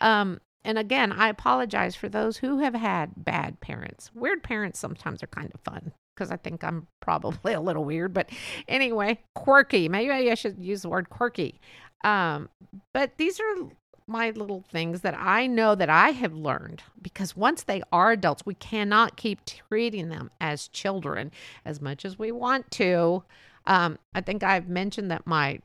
Um, 0.00 0.40
and 0.64 0.78
again, 0.78 1.12
I 1.12 1.28
apologize 1.28 1.94
for 1.94 2.08
those 2.08 2.38
who 2.38 2.58
have 2.58 2.74
had 2.74 3.24
bad 3.24 3.60
parents. 3.60 4.10
Weird 4.14 4.42
parents 4.42 4.78
sometimes 4.78 5.22
are 5.22 5.28
kind 5.28 5.50
of 5.54 5.60
fun 5.60 5.92
because 6.14 6.30
I 6.30 6.36
think 6.36 6.64
I'm 6.64 6.88
probably 7.00 7.52
a 7.52 7.60
little 7.60 7.84
weird. 7.84 8.12
But 8.12 8.30
anyway, 8.66 9.20
quirky. 9.34 9.88
Maybe 9.88 10.30
I 10.30 10.34
should 10.34 10.58
use 10.58 10.82
the 10.82 10.88
word 10.88 11.10
quirky. 11.10 11.60
Um, 12.04 12.48
but 12.92 13.16
these 13.18 13.40
are 13.40 13.68
my 14.06 14.30
little 14.30 14.64
things 14.70 15.02
that 15.02 15.14
I 15.18 15.46
know 15.46 15.74
that 15.74 15.90
I 15.90 16.10
have 16.10 16.32
learned 16.32 16.82
because 17.00 17.36
once 17.36 17.62
they 17.62 17.82
are 17.92 18.12
adults, 18.12 18.42
we 18.46 18.54
cannot 18.54 19.16
keep 19.16 19.44
treating 19.44 20.08
them 20.08 20.30
as 20.40 20.68
children 20.68 21.30
as 21.64 21.80
much 21.80 22.04
as 22.04 22.18
we 22.18 22.32
want 22.32 22.70
to. 22.72 23.22
Um, 23.66 23.98
I 24.14 24.22
think 24.22 24.42
I've 24.42 24.68
mentioned 24.68 25.10
that 25.10 25.26
my 25.26 25.60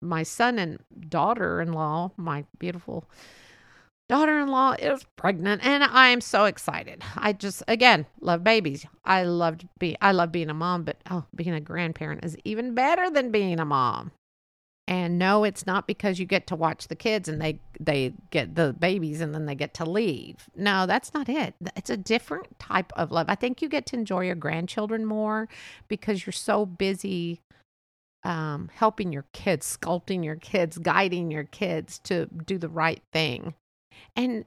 my 0.00 0.22
son 0.22 0.58
and 0.58 0.78
daughter-in-law, 1.08 2.12
my 2.16 2.44
beautiful 2.58 3.08
daughter-in-law 4.08 4.72
is 4.78 5.04
pregnant 5.16 5.64
and 5.64 5.82
I'm 5.84 6.20
so 6.20 6.44
excited. 6.44 7.02
I 7.16 7.32
just 7.32 7.62
again 7.68 8.06
love 8.20 8.44
babies. 8.44 8.86
I 9.04 9.24
loved 9.24 9.66
be 9.78 9.96
I 10.00 10.12
love 10.12 10.32
being 10.32 10.50
a 10.50 10.54
mom, 10.54 10.84
but 10.84 10.98
oh, 11.10 11.24
being 11.34 11.54
a 11.54 11.60
grandparent 11.60 12.24
is 12.24 12.36
even 12.44 12.74
better 12.74 13.10
than 13.10 13.30
being 13.30 13.60
a 13.60 13.64
mom. 13.64 14.12
And 14.88 15.18
no, 15.18 15.42
it's 15.42 15.66
not 15.66 15.88
because 15.88 16.20
you 16.20 16.26
get 16.26 16.46
to 16.46 16.54
watch 16.56 16.86
the 16.86 16.94
kids 16.94 17.28
and 17.28 17.42
they 17.42 17.58
they 17.80 18.14
get 18.30 18.54
the 18.54 18.72
babies 18.78 19.20
and 19.20 19.34
then 19.34 19.46
they 19.46 19.56
get 19.56 19.74
to 19.74 19.84
leave. 19.84 20.48
No, 20.54 20.86
that's 20.86 21.12
not 21.12 21.28
it. 21.28 21.54
It's 21.74 21.90
a 21.90 21.96
different 21.96 22.58
type 22.60 22.92
of 22.94 23.10
love. 23.10 23.26
I 23.28 23.34
think 23.34 23.60
you 23.60 23.68
get 23.68 23.86
to 23.86 23.96
enjoy 23.96 24.26
your 24.26 24.36
grandchildren 24.36 25.04
more 25.04 25.48
because 25.88 26.24
you're 26.24 26.32
so 26.32 26.64
busy 26.64 27.40
um, 28.22 28.70
helping 28.74 29.12
your 29.12 29.24
kids, 29.32 29.76
sculpting 29.76 30.24
your 30.24 30.36
kids, 30.36 30.78
guiding 30.78 31.30
your 31.30 31.44
kids 31.44 31.98
to 32.00 32.26
do 32.26 32.58
the 32.58 32.68
right 32.68 33.02
thing. 33.12 33.54
And 34.14 34.44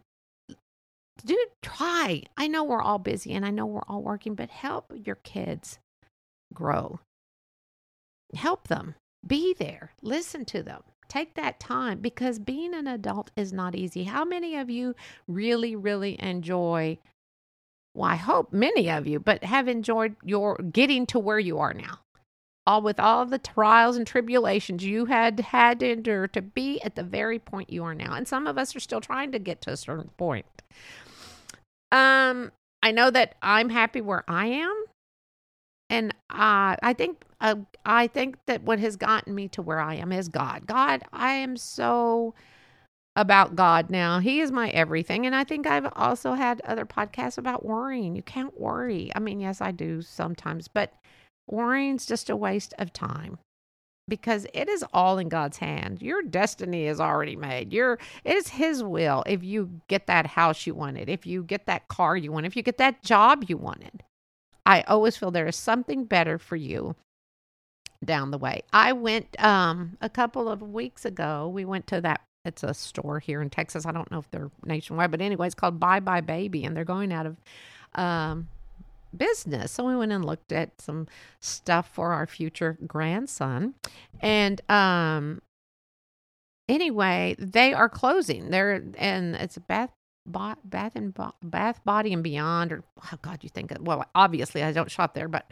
do 1.25 1.37
try. 1.61 2.23
I 2.37 2.47
know 2.47 2.63
we're 2.63 2.81
all 2.81 2.99
busy 2.99 3.33
and 3.33 3.45
I 3.45 3.49
know 3.49 3.65
we're 3.65 3.81
all 3.87 4.01
working, 4.01 4.35
but 4.35 4.49
help 4.49 4.91
your 4.95 5.15
kids 5.15 5.79
grow. 6.53 6.99
Help 8.33 8.67
them. 8.67 8.95
Be 9.25 9.53
there. 9.53 9.91
Listen 10.01 10.45
to 10.45 10.63
them. 10.63 10.83
Take 11.07 11.33
that 11.33 11.59
time 11.59 11.99
because 11.99 12.39
being 12.39 12.73
an 12.73 12.87
adult 12.87 13.31
is 13.35 13.51
not 13.51 13.75
easy. 13.75 14.03
How 14.03 14.23
many 14.23 14.55
of 14.55 14.69
you 14.69 14.95
really, 15.27 15.75
really 15.75 16.21
enjoy? 16.21 16.99
Well, 17.95 18.09
I 18.09 18.15
hope 18.15 18.53
many 18.53 18.89
of 18.89 19.07
you, 19.07 19.19
but 19.19 19.43
have 19.43 19.67
enjoyed 19.67 20.15
your 20.23 20.55
getting 20.57 21.05
to 21.07 21.19
where 21.19 21.39
you 21.39 21.57
are 21.57 21.73
now 21.73 21.99
all 22.69 22.83
with 22.83 22.99
all 22.99 23.25
the 23.25 23.39
trials 23.39 23.97
and 23.97 24.05
tribulations 24.05 24.85
you 24.85 25.05
had 25.05 25.39
had 25.39 25.79
to 25.79 25.89
endure 25.89 26.27
to 26.27 26.39
be 26.39 26.79
at 26.83 26.95
the 26.95 27.01
very 27.01 27.39
point 27.39 27.71
you 27.71 27.83
are 27.83 27.95
now. 27.95 28.13
And 28.13 28.27
some 28.27 28.45
of 28.45 28.59
us 28.59 28.75
are 28.75 28.79
still 28.79 29.01
trying 29.01 29.31
to 29.31 29.39
get 29.39 29.59
to 29.61 29.71
a 29.71 29.77
certain 29.77 30.11
point. 30.17 30.45
Um, 31.91 32.51
I 32.83 32.91
know 32.91 33.09
that 33.09 33.35
I'm 33.41 33.69
happy 33.69 34.01
where 34.01 34.23
I 34.27 34.45
am, 34.45 34.83
and 35.89 36.11
uh, 36.29 36.75
I 36.83 36.93
think 36.95 37.23
uh, 37.41 37.55
I 37.83 38.05
think 38.05 38.37
that 38.45 38.61
what 38.61 38.77
has 38.77 38.95
gotten 38.95 39.33
me 39.33 39.47
to 39.49 39.63
where 39.63 39.79
I 39.79 39.95
am 39.95 40.11
is 40.11 40.29
God. 40.29 40.67
God, 40.67 41.01
I 41.11 41.33
am 41.33 41.57
so 41.57 42.35
about 43.15 43.55
God 43.55 43.89
now. 43.89 44.19
He 44.19 44.41
is 44.41 44.51
my 44.51 44.69
everything. 44.69 45.25
And 45.25 45.35
I 45.35 45.43
think 45.43 45.65
I've 45.65 45.91
also 45.95 46.33
had 46.33 46.61
other 46.61 46.85
podcasts 46.85 47.39
about 47.39 47.65
worrying. 47.65 48.15
You 48.15 48.21
can't 48.21 48.57
worry. 48.59 49.11
I 49.15 49.19
mean, 49.19 49.39
yes, 49.39 49.59
I 49.59 49.71
do 49.71 50.03
sometimes, 50.03 50.67
but 50.67 50.93
Worrying's 51.49 52.05
just 52.05 52.29
a 52.29 52.35
waste 52.35 52.73
of 52.77 52.93
time 52.93 53.39
because 54.09 54.45
it 54.53 54.67
is 54.67 54.83
all 54.93 55.17
in 55.19 55.29
God's 55.29 55.57
hand. 55.57 56.01
Your 56.01 56.21
destiny 56.23 56.87
is 56.87 56.99
already 56.99 57.35
made. 57.35 57.71
Your 57.71 57.99
it 58.25 58.35
is 58.35 58.49
his 58.49 58.83
will 58.83 59.23
if 59.27 59.43
you 59.43 59.81
get 59.87 60.07
that 60.07 60.25
house 60.25 60.67
you 60.67 60.73
wanted, 60.73 61.07
if 61.07 61.25
you 61.25 61.43
get 61.43 61.67
that 61.67 61.87
car 61.87 62.17
you 62.17 62.31
want, 62.31 62.45
if 62.45 62.55
you 62.55 62.63
get 62.63 62.77
that 62.79 63.03
job 63.03 63.45
you 63.47 63.55
wanted. 63.55 64.03
I 64.65 64.81
always 64.81 65.15
feel 65.15 65.31
there 65.31 65.47
is 65.47 65.55
something 65.55 66.03
better 66.05 66.37
for 66.37 66.55
you 66.55 66.95
down 68.03 68.31
the 68.31 68.37
way. 68.37 68.63
I 68.73 68.93
went 68.93 69.41
um 69.41 69.97
a 70.01 70.09
couple 70.09 70.49
of 70.49 70.61
weeks 70.61 71.05
ago, 71.05 71.47
we 71.47 71.63
went 71.63 71.87
to 71.87 72.01
that 72.01 72.21
it's 72.45 72.63
a 72.63 72.73
store 72.73 73.19
here 73.19 73.41
in 73.41 73.49
Texas. 73.49 73.85
I 73.85 73.91
don't 73.91 74.09
know 74.11 74.19
if 74.19 74.31
they're 74.31 74.49
nationwide, 74.65 75.11
but 75.11 75.21
anyway, 75.21 75.47
it's 75.47 75.55
called 75.55 75.79
buybuy 75.79 76.25
BABY 76.25 76.65
and 76.65 76.75
they're 76.75 76.85
going 76.85 77.13
out 77.13 77.25
of 77.25 77.37
um 77.95 78.47
business. 79.15 79.71
So 79.71 79.85
we 79.85 79.95
went 79.95 80.11
and 80.11 80.25
looked 80.25 80.51
at 80.51 80.81
some 80.81 81.07
stuff 81.39 81.89
for 81.93 82.13
our 82.13 82.27
future 82.27 82.77
grandson. 82.85 83.75
And 84.21 84.61
um 84.69 85.41
anyway, 86.67 87.35
they 87.39 87.73
are 87.73 87.89
closing. 87.89 88.49
They're 88.49 88.83
and 88.97 89.35
it's 89.35 89.57
a 89.57 89.61
bath 89.61 89.91
bath 90.25 90.95
and 90.95 91.17
bath 91.41 91.83
body 91.85 92.13
and 92.13 92.23
beyond 92.23 92.71
or 92.71 92.83
oh 93.03 93.17
god 93.21 93.39
you 93.41 93.49
think 93.49 93.71
of, 93.71 93.81
well 93.81 94.05
obviously 94.13 94.61
i 94.61 94.71
don't 94.71 94.91
shop 94.91 95.15
there 95.15 95.27
but 95.27 95.49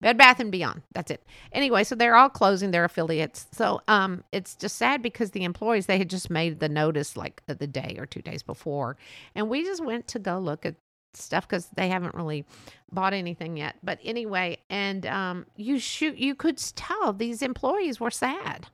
Bed 0.00 0.18
Bath 0.18 0.40
and 0.40 0.52
Beyond. 0.52 0.82
That's 0.92 1.10
it. 1.10 1.24
Anyway, 1.52 1.84
so 1.84 1.94
they're 1.94 2.16
all 2.16 2.28
closing 2.28 2.70
their 2.70 2.84
affiliates. 2.84 3.46
So 3.52 3.80
um, 3.88 4.24
it's 4.30 4.54
just 4.54 4.76
sad 4.76 5.02
because 5.02 5.30
the 5.30 5.44
employees 5.44 5.86
they 5.86 5.98
had 5.98 6.10
just 6.10 6.30
made 6.30 6.60
the 6.60 6.68
notice 6.68 7.16
like 7.16 7.42
the 7.46 7.66
day 7.66 7.96
or 7.98 8.06
two 8.06 8.22
days 8.22 8.42
before, 8.42 8.96
and 9.34 9.48
we 9.48 9.62
just 9.62 9.84
went 9.84 10.06
to 10.08 10.18
go 10.18 10.38
look 10.38 10.66
at 10.66 10.74
stuff 11.16 11.48
because 11.48 11.68
they 11.74 11.88
haven't 11.88 12.14
really 12.14 12.44
bought 12.90 13.12
anything 13.12 13.56
yet. 13.56 13.76
But 13.82 13.98
anyway, 14.04 14.58
and 14.70 15.06
um, 15.06 15.46
you 15.56 15.78
shoot, 15.78 16.16
you 16.16 16.34
could 16.34 16.58
tell 16.58 17.12
these 17.12 17.42
employees 17.42 18.00
were 18.00 18.10
sad, 18.10 18.68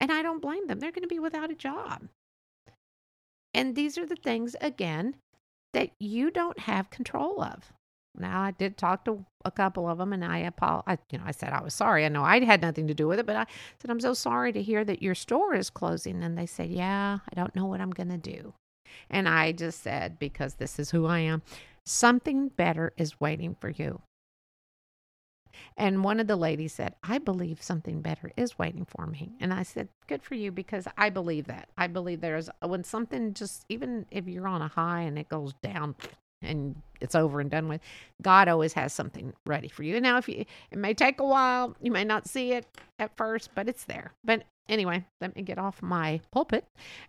and 0.00 0.12
I 0.12 0.22
don't 0.22 0.42
blame 0.42 0.66
them. 0.66 0.80
They're 0.80 0.92
going 0.92 1.02
to 1.02 1.08
be 1.08 1.18
without 1.18 1.50
a 1.50 1.54
job, 1.54 2.08
and 3.54 3.74
these 3.74 3.98
are 3.98 4.06
the 4.06 4.16
things 4.16 4.56
again 4.60 5.16
that 5.72 5.90
you 5.98 6.30
don't 6.30 6.60
have 6.60 6.90
control 6.90 7.42
of. 7.42 7.72
Now 8.18 8.42
I 8.42 8.50
did 8.50 8.76
talk 8.76 9.04
to 9.04 9.24
a 9.44 9.50
couple 9.50 9.88
of 9.88 9.98
them, 9.98 10.12
and 10.12 10.24
I 10.24 10.38
apologize. 10.38 10.98
You 11.10 11.18
know, 11.18 11.24
I 11.26 11.30
said 11.30 11.52
I 11.52 11.62
was 11.62 11.74
sorry. 11.74 12.04
I 12.04 12.08
know 12.08 12.24
I 12.24 12.44
had 12.44 12.60
nothing 12.60 12.88
to 12.88 12.94
do 12.94 13.06
with 13.06 13.18
it, 13.18 13.26
but 13.26 13.36
I 13.36 13.46
said 13.80 13.90
I'm 13.90 14.00
so 14.00 14.14
sorry 14.14 14.52
to 14.52 14.62
hear 14.62 14.84
that 14.84 15.02
your 15.02 15.14
store 15.14 15.54
is 15.54 15.70
closing. 15.70 16.22
And 16.22 16.36
they 16.36 16.46
said, 16.46 16.70
"Yeah, 16.70 17.18
I 17.30 17.34
don't 17.34 17.54
know 17.54 17.66
what 17.66 17.80
I'm 17.80 17.92
going 17.92 18.08
to 18.08 18.18
do." 18.18 18.54
And 19.08 19.28
I 19.28 19.52
just 19.52 19.82
said, 19.82 20.18
because 20.18 20.54
this 20.54 20.78
is 20.78 20.90
who 20.90 21.06
I 21.06 21.20
am, 21.20 21.42
something 21.84 22.48
better 22.48 22.92
is 22.96 23.20
waiting 23.20 23.56
for 23.60 23.70
you. 23.70 24.00
And 25.76 26.04
one 26.04 26.20
of 26.20 26.26
the 26.26 26.36
ladies 26.36 26.72
said, 26.72 26.94
I 27.02 27.18
believe 27.18 27.62
something 27.62 28.00
better 28.00 28.32
is 28.36 28.58
waiting 28.58 28.86
for 28.86 29.06
me. 29.06 29.32
And 29.40 29.52
I 29.52 29.62
said, 29.62 29.88
Good 30.06 30.22
for 30.22 30.34
you 30.34 30.52
because 30.52 30.86
I 30.96 31.10
believe 31.10 31.46
that. 31.46 31.68
I 31.76 31.86
believe 31.86 32.20
there's 32.20 32.50
when 32.62 32.84
something 32.84 33.34
just, 33.34 33.64
even 33.68 34.06
if 34.10 34.26
you're 34.26 34.48
on 34.48 34.62
a 34.62 34.68
high 34.68 35.02
and 35.02 35.18
it 35.18 35.28
goes 35.28 35.52
down 35.62 35.94
and 36.42 36.76
it's 37.00 37.14
over 37.14 37.40
and 37.40 37.50
done 37.50 37.68
with, 37.68 37.80
God 38.22 38.48
always 38.48 38.72
has 38.74 38.92
something 38.92 39.32
ready 39.46 39.68
for 39.68 39.82
you. 39.82 39.96
And 39.96 40.02
now, 40.02 40.18
if 40.18 40.28
you, 40.28 40.44
it 40.70 40.78
may 40.78 40.94
take 40.94 41.20
a 41.20 41.26
while, 41.26 41.76
you 41.80 41.90
may 41.90 42.04
not 42.04 42.28
see 42.28 42.52
it 42.52 42.66
at 42.98 43.16
first, 43.16 43.50
but 43.54 43.68
it's 43.68 43.84
there. 43.84 44.12
But 44.24 44.44
anyway, 44.70 45.04
let 45.20 45.36
me 45.36 45.42
get 45.42 45.58
off 45.58 45.82
my 45.82 46.20
pulpit. 46.30 46.64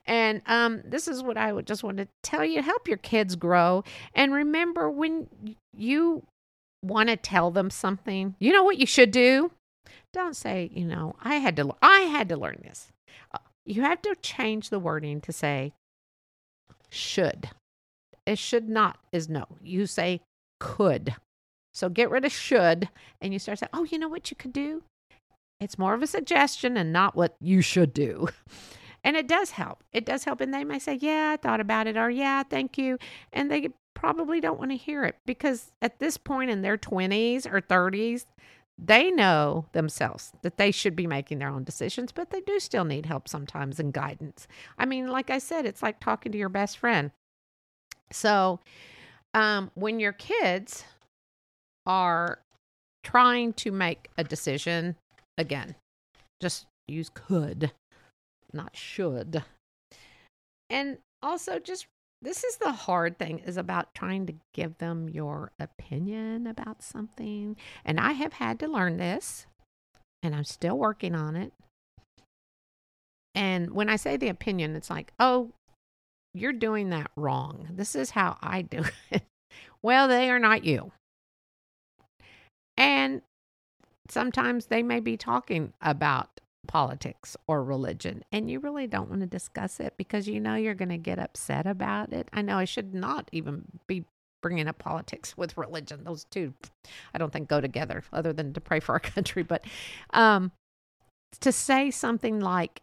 And 0.05 0.41
um, 0.47 0.81
this 0.83 1.07
is 1.07 1.23
what 1.23 1.37
I 1.37 1.53
would 1.53 1.67
just 1.67 1.83
want 1.83 1.97
to 1.97 2.07
tell 2.23 2.43
you 2.43 2.61
help 2.61 2.87
your 2.87 2.97
kids 2.97 3.35
grow. 3.35 3.83
And 4.13 4.33
remember, 4.33 4.89
when 4.89 5.27
you 5.75 6.23
want 6.83 7.09
to 7.09 7.15
tell 7.15 7.51
them 7.51 7.69
something, 7.69 8.35
you 8.39 8.51
know 8.51 8.63
what 8.63 8.79
you 8.79 8.85
should 8.85 9.11
do? 9.11 9.51
Don't 10.11 10.35
say, 10.35 10.69
you 10.73 10.85
know, 10.85 11.15
I 11.23 11.35
had 11.35 11.55
to, 11.57 11.73
I 11.81 12.01
had 12.01 12.27
to 12.29 12.37
learn 12.37 12.61
this. 12.63 12.91
Uh, 13.33 13.37
you 13.65 13.83
have 13.83 14.01
to 14.01 14.15
change 14.21 14.69
the 14.69 14.79
wording 14.79 15.21
to 15.21 15.31
say 15.31 15.71
should. 16.89 17.49
It 18.25 18.37
should 18.37 18.67
not 18.67 18.99
is 19.11 19.29
no. 19.29 19.45
You 19.61 19.85
say 19.85 20.21
could. 20.59 21.15
So 21.73 21.87
get 21.87 22.09
rid 22.09 22.25
of 22.25 22.31
should 22.31 22.89
and 23.21 23.31
you 23.31 23.39
start 23.39 23.59
saying, 23.59 23.69
oh, 23.73 23.85
you 23.85 23.97
know 23.97 24.09
what 24.09 24.29
you 24.29 24.35
could 24.35 24.51
do? 24.51 24.83
It's 25.61 25.77
more 25.77 25.93
of 25.93 26.01
a 26.01 26.07
suggestion 26.07 26.75
and 26.75 26.91
not 26.91 27.15
what 27.15 27.35
you 27.39 27.61
should 27.61 27.93
do. 27.93 28.27
And 29.03 29.17
it 29.17 29.27
does 29.27 29.49
help. 29.49 29.83
It 29.91 30.05
does 30.05 30.25
help. 30.25 30.41
And 30.41 30.53
they 30.53 30.63
may 30.63 30.77
say, 30.77 30.93
Yeah, 31.01 31.31
I 31.33 31.37
thought 31.37 31.59
about 31.59 31.87
it, 31.87 31.97
or 31.97 32.11
Yeah, 32.11 32.43
thank 32.43 32.77
you. 32.77 32.99
And 33.33 33.49
they 33.49 33.69
probably 33.95 34.39
don't 34.39 34.59
want 34.59 34.69
to 34.69 34.77
hear 34.77 35.03
it 35.03 35.15
because 35.25 35.71
at 35.81 35.97
this 35.99 36.17
point 36.17 36.51
in 36.51 36.61
their 36.61 36.77
20s 36.77 37.51
or 37.51 37.61
30s, 37.61 38.25
they 38.77 39.11
know 39.11 39.65
themselves 39.73 40.31
that 40.41 40.57
they 40.57 40.71
should 40.71 40.95
be 40.95 41.07
making 41.07 41.39
their 41.39 41.49
own 41.49 41.63
decisions, 41.63 42.11
but 42.11 42.29
they 42.29 42.41
do 42.41 42.59
still 42.59 42.85
need 42.85 43.05
help 43.05 43.27
sometimes 43.27 43.79
and 43.79 43.93
guidance. 43.93 44.47
I 44.77 44.85
mean, 44.85 45.07
like 45.07 45.29
I 45.29 45.39
said, 45.39 45.65
it's 45.65 45.83
like 45.83 45.99
talking 45.99 46.31
to 46.31 46.37
your 46.37 46.49
best 46.49 46.77
friend. 46.77 47.11
So, 48.11 48.59
um, 49.33 49.71
when 49.75 49.99
your 49.99 50.13
kids 50.13 50.83
are 51.85 52.39
trying 53.03 53.53
to 53.53 53.71
make 53.71 54.09
a 54.17 54.23
decision 54.23 54.95
again. 55.41 55.75
Just 56.41 56.67
use 56.87 57.09
could, 57.13 57.71
not 58.53 58.75
should. 58.75 59.43
And 60.69 60.99
also, 61.21 61.59
just 61.59 61.87
this 62.21 62.43
is 62.43 62.57
the 62.57 62.71
hard 62.71 63.17
thing 63.17 63.39
is 63.39 63.57
about 63.57 63.93
trying 63.95 64.27
to 64.27 64.35
give 64.53 64.77
them 64.77 65.09
your 65.09 65.51
opinion 65.59 66.47
about 66.47 66.83
something. 66.83 67.57
And 67.83 67.99
I 67.99 68.13
have 68.13 68.33
had 68.33 68.59
to 68.59 68.67
learn 68.67 68.97
this, 68.97 69.47
and 70.23 70.35
I'm 70.35 70.43
still 70.43 70.77
working 70.77 71.15
on 71.15 71.35
it. 71.35 71.51
And 73.33 73.71
when 73.71 73.89
I 73.89 73.95
say 73.95 74.17
the 74.17 74.27
opinion, 74.27 74.75
it's 74.75 74.89
like, 74.89 75.13
oh, 75.19 75.51
you're 76.33 76.53
doing 76.53 76.89
that 76.89 77.11
wrong. 77.15 77.67
This 77.71 77.95
is 77.95 78.11
how 78.11 78.37
I 78.41 78.61
do 78.61 78.83
it. 79.11 79.23
well, 79.81 80.07
they 80.07 80.29
are 80.29 80.39
not 80.39 80.63
you. 80.63 80.91
And 82.77 83.21
sometimes 84.11 84.65
they 84.67 84.83
may 84.83 84.99
be 84.99 85.17
talking 85.17 85.73
about 85.81 86.41
politics 86.67 87.35
or 87.47 87.63
religion 87.63 88.23
and 88.31 88.49
you 88.49 88.59
really 88.59 88.87
don't 88.87 89.09
want 89.09 89.21
to 89.21 89.27
discuss 89.27 89.79
it 89.79 89.93
because 89.97 90.27
you 90.27 90.39
know 90.39 90.55
you're 90.55 90.75
going 90.75 90.89
to 90.89 90.97
get 90.97 91.19
upset 91.19 91.65
about 91.65 92.13
it. 92.13 92.29
I 92.33 92.41
know 92.41 92.57
I 92.57 92.65
should 92.65 92.93
not 92.93 93.29
even 93.31 93.63
be 93.87 94.05
bringing 94.41 94.67
up 94.67 94.77
politics 94.79 95.35
with 95.37 95.57
religion. 95.57 96.03
Those 96.03 96.25
two 96.25 96.53
I 97.13 97.17
don't 97.17 97.31
think 97.31 97.47
go 97.47 97.61
together 97.61 98.03
other 98.11 98.33
than 98.33 98.53
to 98.53 98.61
pray 98.61 98.79
for 98.79 98.93
our 98.93 98.99
country, 98.99 99.43
but 99.43 99.65
um 100.11 100.51
to 101.39 101.51
say 101.51 101.91
something 101.91 102.39
like 102.39 102.81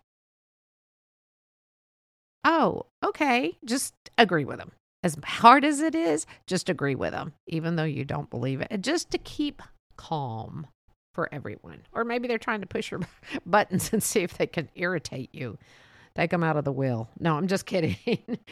Oh, 2.45 2.87
okay, 3.05 3.59
just 3.65 3.95
agree 4.17 4.45
with 4.45 4.59
them. 4.59 4.73
As 5.03 5.17
hard 5.23 5.65
as 5.65 5.81
it 5.81 5.95
is, 5.95 6.25
just 6.47 6.69
agree 6.69 6.95
with 6.95 7.13
them 7.13 7.35
even 7.47 7.77
though 7.77 7.85
you 7.85 8.05
don't 8.05 8.31
believe 8.31 8.61
it. 8.61 8.81
Just 8.81 9.11
to 9.13 9.19
keep 9.19 9.63
calm 9.97 10.67
for 11.15 11.29
everyone. 11.33 11.83
Or 11.93 12.05
maybe 12.05 12.29
they're 12.29 12.39
trying 12.39 12.61
to 12.61 12.67
push 12.67 12.91
your 12.91 13.01
buttons 13.47 13.93
and 13.93 14.03
see 14.03 14.21
if 14.21 14.37
they 14.39 14.47
can 14.47 14.69
irritate 14.75 15.35
you. 15.35 15.59
Take 16.15 16.31
them 16.31 16.43
out 16.43 16.57
of 16.57 16.65
the 16.65 16.73
will. 16.73 17.09
No, 17.21 17.37
I'm 17.37 17.47
just 17.47 17.67
kidding. 17.67 17.97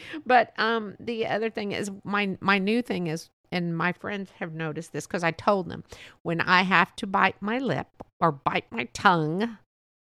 but 0.25 0.53
um, 0.57 0.95
the 0.99 1.27
other 1.27 1.49
thing 1.49 1.73
is 1.73 1.91
my 2.03 2.37
my 2.39 2.59
new 2.59 2.81
thing 2.81 3.07
is, 3.07 3.29
and 3.51 3.77
my 3.77 3.91
friends 3.91 4.31
have 4.39 4.53
noticed 4.53 4.93
this 4.93 5.05
because 5.05 5.23
I 5.23 5.31
told 5.31 5.69
them 5.69 5.83
when 6.23 6.39
I 6.39 6.61
have 6.61 6.95
to 6.97 7.07
bite 7.07 7.41
my 7.41 7.57
lip 7.57 7.87
or 8.21 8.31
bite 8.31 8.71
my 8.71 8.85
tongue, 8.93 9.57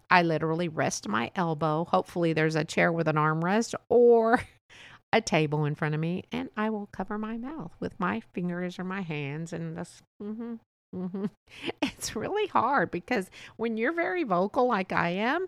I 0.10 0.24
literally 0.24 0.68
rest 0.68 1.08
my 1.08 1.32
elbow. 1.36 1.86
Hopefully, 1.86 2.34
there's 2.34 2.56
a 2.56 2.66
chair 2.66 2.92
with 2.92 3.08
an 3.08 3.16
armrest 3.16 3.76
or 3.90 4.42
a 5.14 5.22
table 5.22 5.66
in 5.66 5.76
front 5.76 5.94
of 5.94 6.02
me, 6.02 6.24
and 6.32 6.50
I 6.58 6.70
will 6.72 6.88
cover 6.88 7.18
my 7.18 7.38
mouth 7.38 7.72
with 7.80 8.00
my 8.00 8.22
fingers 8.34 8.80
or 8.80 8.84
my 8.84 9.02
hands 9.02 9.54
and 9.54 9.78
just 9.78 10.02
mm-hmm, 10.22 10.56
Mm-hmm. 10.94 11.26
It's 11.82 12.16
really 12.16 12.48
hard 12.48 12.92
because 12.92 13.30
when 13.56 13.78
you're 13.78 13.94
very 13.94 14.24
vocal 14.24 14.68
like 14.68 14.92
I 14.92 15.10
am, 15.10 15.48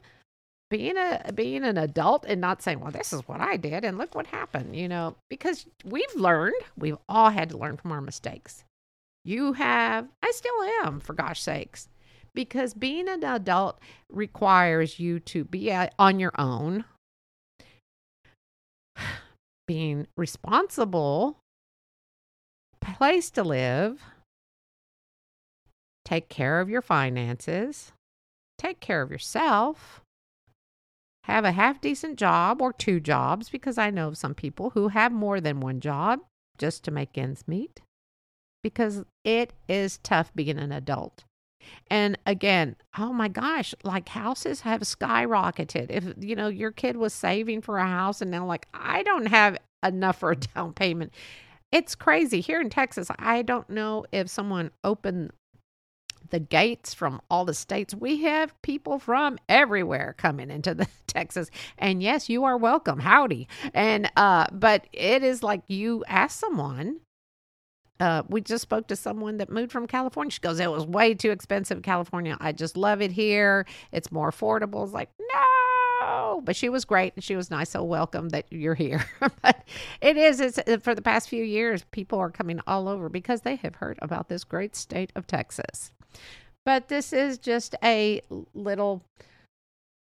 being 0.71 0.95
a 0.97 1.31
being 1.33 1.63
an 1.63 1.77
adult 1.77 2.25
and 2.27 2.39
not 2.39 2.61
saying, 2.61 2.79
"Well, 2.79 2.91
this 2.91 3.11
is 3.11 3.27
what 3.27 3.41
I 3.41 3.57
did 3.57 3.83
and 3.83 3.97
look 3.97 4.15
what 4.15 4.27
happened," 4.27 4.75
you 4.75 4.87
know, 4.87 5.15
because 5.29 5.65
we've 5.83 6.15
learned, 6.15 6.55
we've 6.77 6.97
all 7.09 7.29
had 7.29 7.49
to 7.49 7.57
learn 7.57 7.77
from 7.77 7.91
our 7.91 8.01
mistakes. 8.01 8.63
You 9.25 9.53
have, 9.53 10.07
I 10.23 10.31
still 10.31 10.63
am, 10.83 10.99
for 10.99 11.13
gosh 11.13 11.41
sakes, 11.41 11.89
because 12.33 12.73
being 12.73 13.09
an 13.09 13.23
adult 13.23 13.79
requires 14.09 14.99
you 14.99 15.19
to 15.21 15.43
be 15.43 15.71
on 15.99 16.19
your 16.19 16.33
own, 16.37 16.85
being 19.67 20.07
responsible, 20.15 21.37
place 22.81 23.29
to 23.31 23.43
live 23.43 24.01
Take 26.05 26.29
care 26.29 26.61
of 26.61 26.69
your 26.69 26.81
finances. 26.81 27.91
Take 28.57 28.79
care 28.79 29.01
of 29.01 29.11
yourself. 29.11 30.01
Have 31.23 31.43
a 31.43 31.51
half 31.51 31.81
decent 31.81 32.17
job 32.17 32.61
or 32.61 32.71
two 32.71 32.99
jobs 32.99 33.49
because 33.49 33.79
I 33.79 33.89
know 33.89 34.09
of 34.09 34.17
some 34.17 34.35
people 34.35 34.69
who 34.69 34.89
have 34.89 35.11
more 35.11 35.41
than 35.41 35.59
one 35.59 35.79
job 35.79 36.19
just 36.57 36.83
to 36.83 36.91
make 36.91 37.17
ends 37.17 37.47
meet 37.47 37.81
because 38.61 39.03
it 39.23 39.53
is 39.67 39.97
tough 39.97 40.31
being 40.35 40.59
an 40.59 40.71
adult. 40.71 41.23
And 41.87 42.17
again, 42.27 42.75
oh 42.97 43.11
my 43.11 43.27
gosh, 43.27 43.73
like 43.83 44.09
houses 44.09 44.61
have 44.61 44.81
skyrocketed. 44.81 45.87
If 45.89 46.13
you 46.19 46.35
know 46.35 46.47
your 46.47 46.71
kid 46.71 46.95
was 46.95 47.13
saving 47.13 47.61
for 47.61 47.79
a 47.79 47.87
house 47.87 48.21
and 48.21 48.29
now 48.29 48.45
like 48.45 48.67
I 48.73 49.01
don't 49.01 49.27
have 49.27 49.57
enough 49.83 50.19
for 50.19 50.31
a 50.31 50.35
down 50.55 50.73
payment. 50.73 51.11
It's 51.71 51.95
crazy. 51.95 52.41
Here 52.41 52.61
in 52.61 52.69
Texas, 52.69 53.09
I 53.17 53.41
don't 53.41 53.69
know 53.69 54.05
if 54.11 54.29
someone 54.29 54.71
opened 54.83 55.31
the 56.29 56.39
gates 56.39 56.93
from 56.93 57.21
all 57.29 57.45
the 57.45 57.53
states. 57.53 57.93
We 57.93 58.23
have 58.23 58.59
people 58.61 58.99
from 58.99 59.37
everywhere 59.49 60.15
coming 60.17 60.49
into 60.49 60.73
the 60.73 60.87
Texas. 61.07 61.49
And 61.77 62.01
yes, 62.01 62.29
you 62.29 62.43
are 62.45 62.57
welcome. 62.57 62.99
Howdy. 62.99 63.47
And 63.73 64.11
uh 64.15 64.47
but 64.51 64.87
it 64.93 65.23
is 65.23 65.43
like 65.43 65.61
you 65.67 66.03
ask 66.07 66.39
someone 66.39 66.99
uh, 67.99 68.23
we 68.27 68.41
just 68.41 68.61
spoke 68.61 68.87
to 68.87 68.95
someone 68.95 69.37
that 69.37 69.49
moved 69.49 69.71
from 69.71 69.87
California. 69.87 70.31
She 70.31 70.41
goes, 70.41 70.59
It 70.59 70.69
was 70.69 70.85
way 70.85 71.13
too 71.13 71.31
expensive 71.31 71.81
California. 71.81 72.37
I 72.39 72.51
just 72.51 72.75
love 72.75 73.01
it 73.01 73.11
here. 73.11 73.65
It's 73.91 74.11
more 74.11 74.31
affordable. 74.31 74.83
It's 74.83 74.93
like, 74.93 75.09
No. 75.19 76.41
But 76.43 76.55
she 76.55 76.67
was 76.67 76.83
great 76.83 77.13
and 77.15 77.23
she 77.23 77.35
was 77.35 77.49
nice. 77.49 77.69
So 77.69 77.83
welcome 77.83 78.29
that 78.29 78.45
you're 78.51 78.75
here. 78.75 79.05
but 79.41 79.65
it 80.01 80.17
is, 80.17 80.39
it's 80.41 80.57
uh, 80.57 80.77
for 80.81 80.93
the 80.93 81.01
past 81.01 81.29
few 81.29 81.43
years, 81.43 81.85
people 81.91 82.19
are 82.19 82.29
coming 82.29 82.59
all 82.67 82.89
over 82.89 83.07
because 83.07 83.41
they 83.41 83.55
have 83.57 83.75
heard 83.75 83.97
about 84.01 84.27
this 84.27 84.43
great 84.43 84.75
state 84.75 85.11
of 85.15 85.25
Texas. 85.25 85.91
But 86.65 86.87
this 86.87 87.13
is 87.13 87.37
just 87.37 87.75
a 87.83 88.21
little 88.53 89.03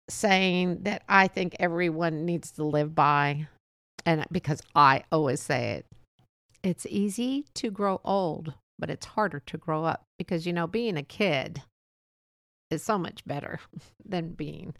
saying 0.10 0.84
that 0.84 1.04
I 1.10 1.28
think 1.28 1.56
everyone 1.60 2.26
needs 2.26 2.52
to 2.52 2.64
live 2.64 2.96
by. 2.96 3.48
And 4.06 4.26
because 4.32 4.62
I 4.76 5.04
always 5.12 5.42
say 5.42 5.72
it, 5.74 5.86
it's 6.64 6.86
easy 6.88 7.46
to 7.56 7.72
grow 7.72 8.00
old, 8.04 8.54
but 8.80 8.90
it's 8.90 9.06
harder 9.06 9.42
to 9.48 9.58
grow 9.58 9.84
up 9.86 10.04
because, 10.18 10.46
you 10.46 10.54
know, 10.54 10.68
being 10.68 10.98
a 10.98 11.04
kid 11.04 11.62
is 12.72 12.84
so 12.84 12.98
much 12.98 13.26
better 13.26 13.60
than 14.06 14.34
being 14.34 14.74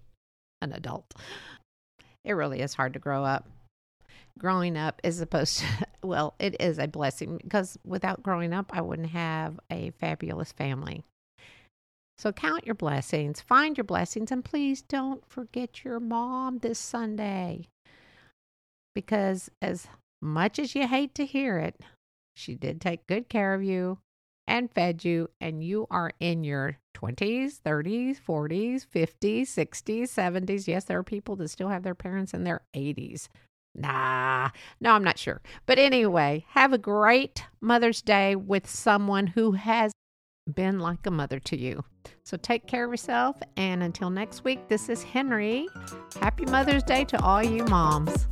an 0.62 0.74
adult. 0.74 1.14
It 2.24 2.34
really 2.34 2.62
is 2.62 2.74
hard 2.74 2.94
to 2.94 3.00
grow 3.00 3.24
up. 3.24 3.48
Growing 4.38 4.78
up 4.78 5.00
is 5.04 5.18
supposed 5.18 5.60
to, 5.60 5.66
well, 6.04 6.34
it 6.40 6.56
is 6.60 6.78
a 6.78 6.88
blessing 6.88 7.38
because 7.42 7.78
without 7.86 8.24
growing 8.24 8.54
up, 8.54 8.72
I 8.74 8.82
wouldn't 8.82 9.12
have 9.12 9.60
a 9.72 9.92
fabulous 9.92 10.52
family. 10.52 11.04
So 12.18 12.32
count 12.32 12.66
your 12.66 12.76
blessings, 12.76 13.42
find 13.42 13.78
your 13.78 13.84
blessings, 13.84 14.32
and 14.32 14.44
please 14.44 14.82
don't 14.82 15.26
forget 15.28 15.84
your 15.84 16.00
mom 16.00 16.60
this 16.60 16.80
Sunday. 16.80 17.68
Because 18.94 19.50
as 19.62 19.88
much 20.22 20.58
as 20.58 20.76
you 20.76 20.88
hate 20.88 21.14
to 21.16 21.26
hear 21.26 21.58
it, 21.58 21.80
she 22.36 22.56
did 22.56 22.80
take 22.80 23.08
good 23.08 23.28
care 23.28 23.54
of 23.54 23.64
you 23.64 24.00
and 24.48 24.72
fed 24.72 25.04
you, 25.04 25.30
and 25.42 25.64
you 25.64 25.88
are 25.90 26.12
in 26.20 26.44
your 26.44 26.78
20s, 26.96 27.60
30s, 27.66 28.20
40s, 28.22 28.86
50s, 28.86 29.48
60s, 29.48 30.10
70s. 30.10 30.68
Yes, 30.68 30.86
there 30.86 31.00
are 31.00 31.04
people 31.04 31.36
that 31.38 31.50
still 31.50 31.70
have 31.70 31.84
their 31.84 31.96
parents 31.96 32.34
in 32.34 32.44
their 32.44 32.62
80s. 32.76 33.28
Nah, 33.74 34.52
no, 34.80 34.92
I'm 34.92 35.04
not 35.04 35.18
sure. 35.18 35.42
But 35.66 35.80
anyway, 35.80 36.46
have 36.50 36.72
a 36.74 36.78
great 36.78 37.44
Mother's 37.60 38.02
Day 38.02 38.36
with 38.36 38.70
someone 38.70 39.28
who 39.28 39.54
has 39.54 39.92
been 40.54 40.80
like 40.80 41.06
a 41.06 41.12
mother 41.12 41.40
to 41.40 41.58
you. 41.58 41.84
So 42.24 42.38
take 42.38 42.68
care 42.68 42.86
of 42.86 42.92
yourself. 42.92 43.38
And 43.58 43.84
until 43.84 44.10
next 44.10 44.44
week, 44.44 44.68
this 44.68 44.90
is 44.90 45.04
Henrie. 45.04 45.68
Happy 46.20 46.46
Mother's 46.46 46.84
Day 46.84 47.04
to 47.06 47.22
all 47.22 47.44
you 47.44 47.64
moms. 47.66 48.28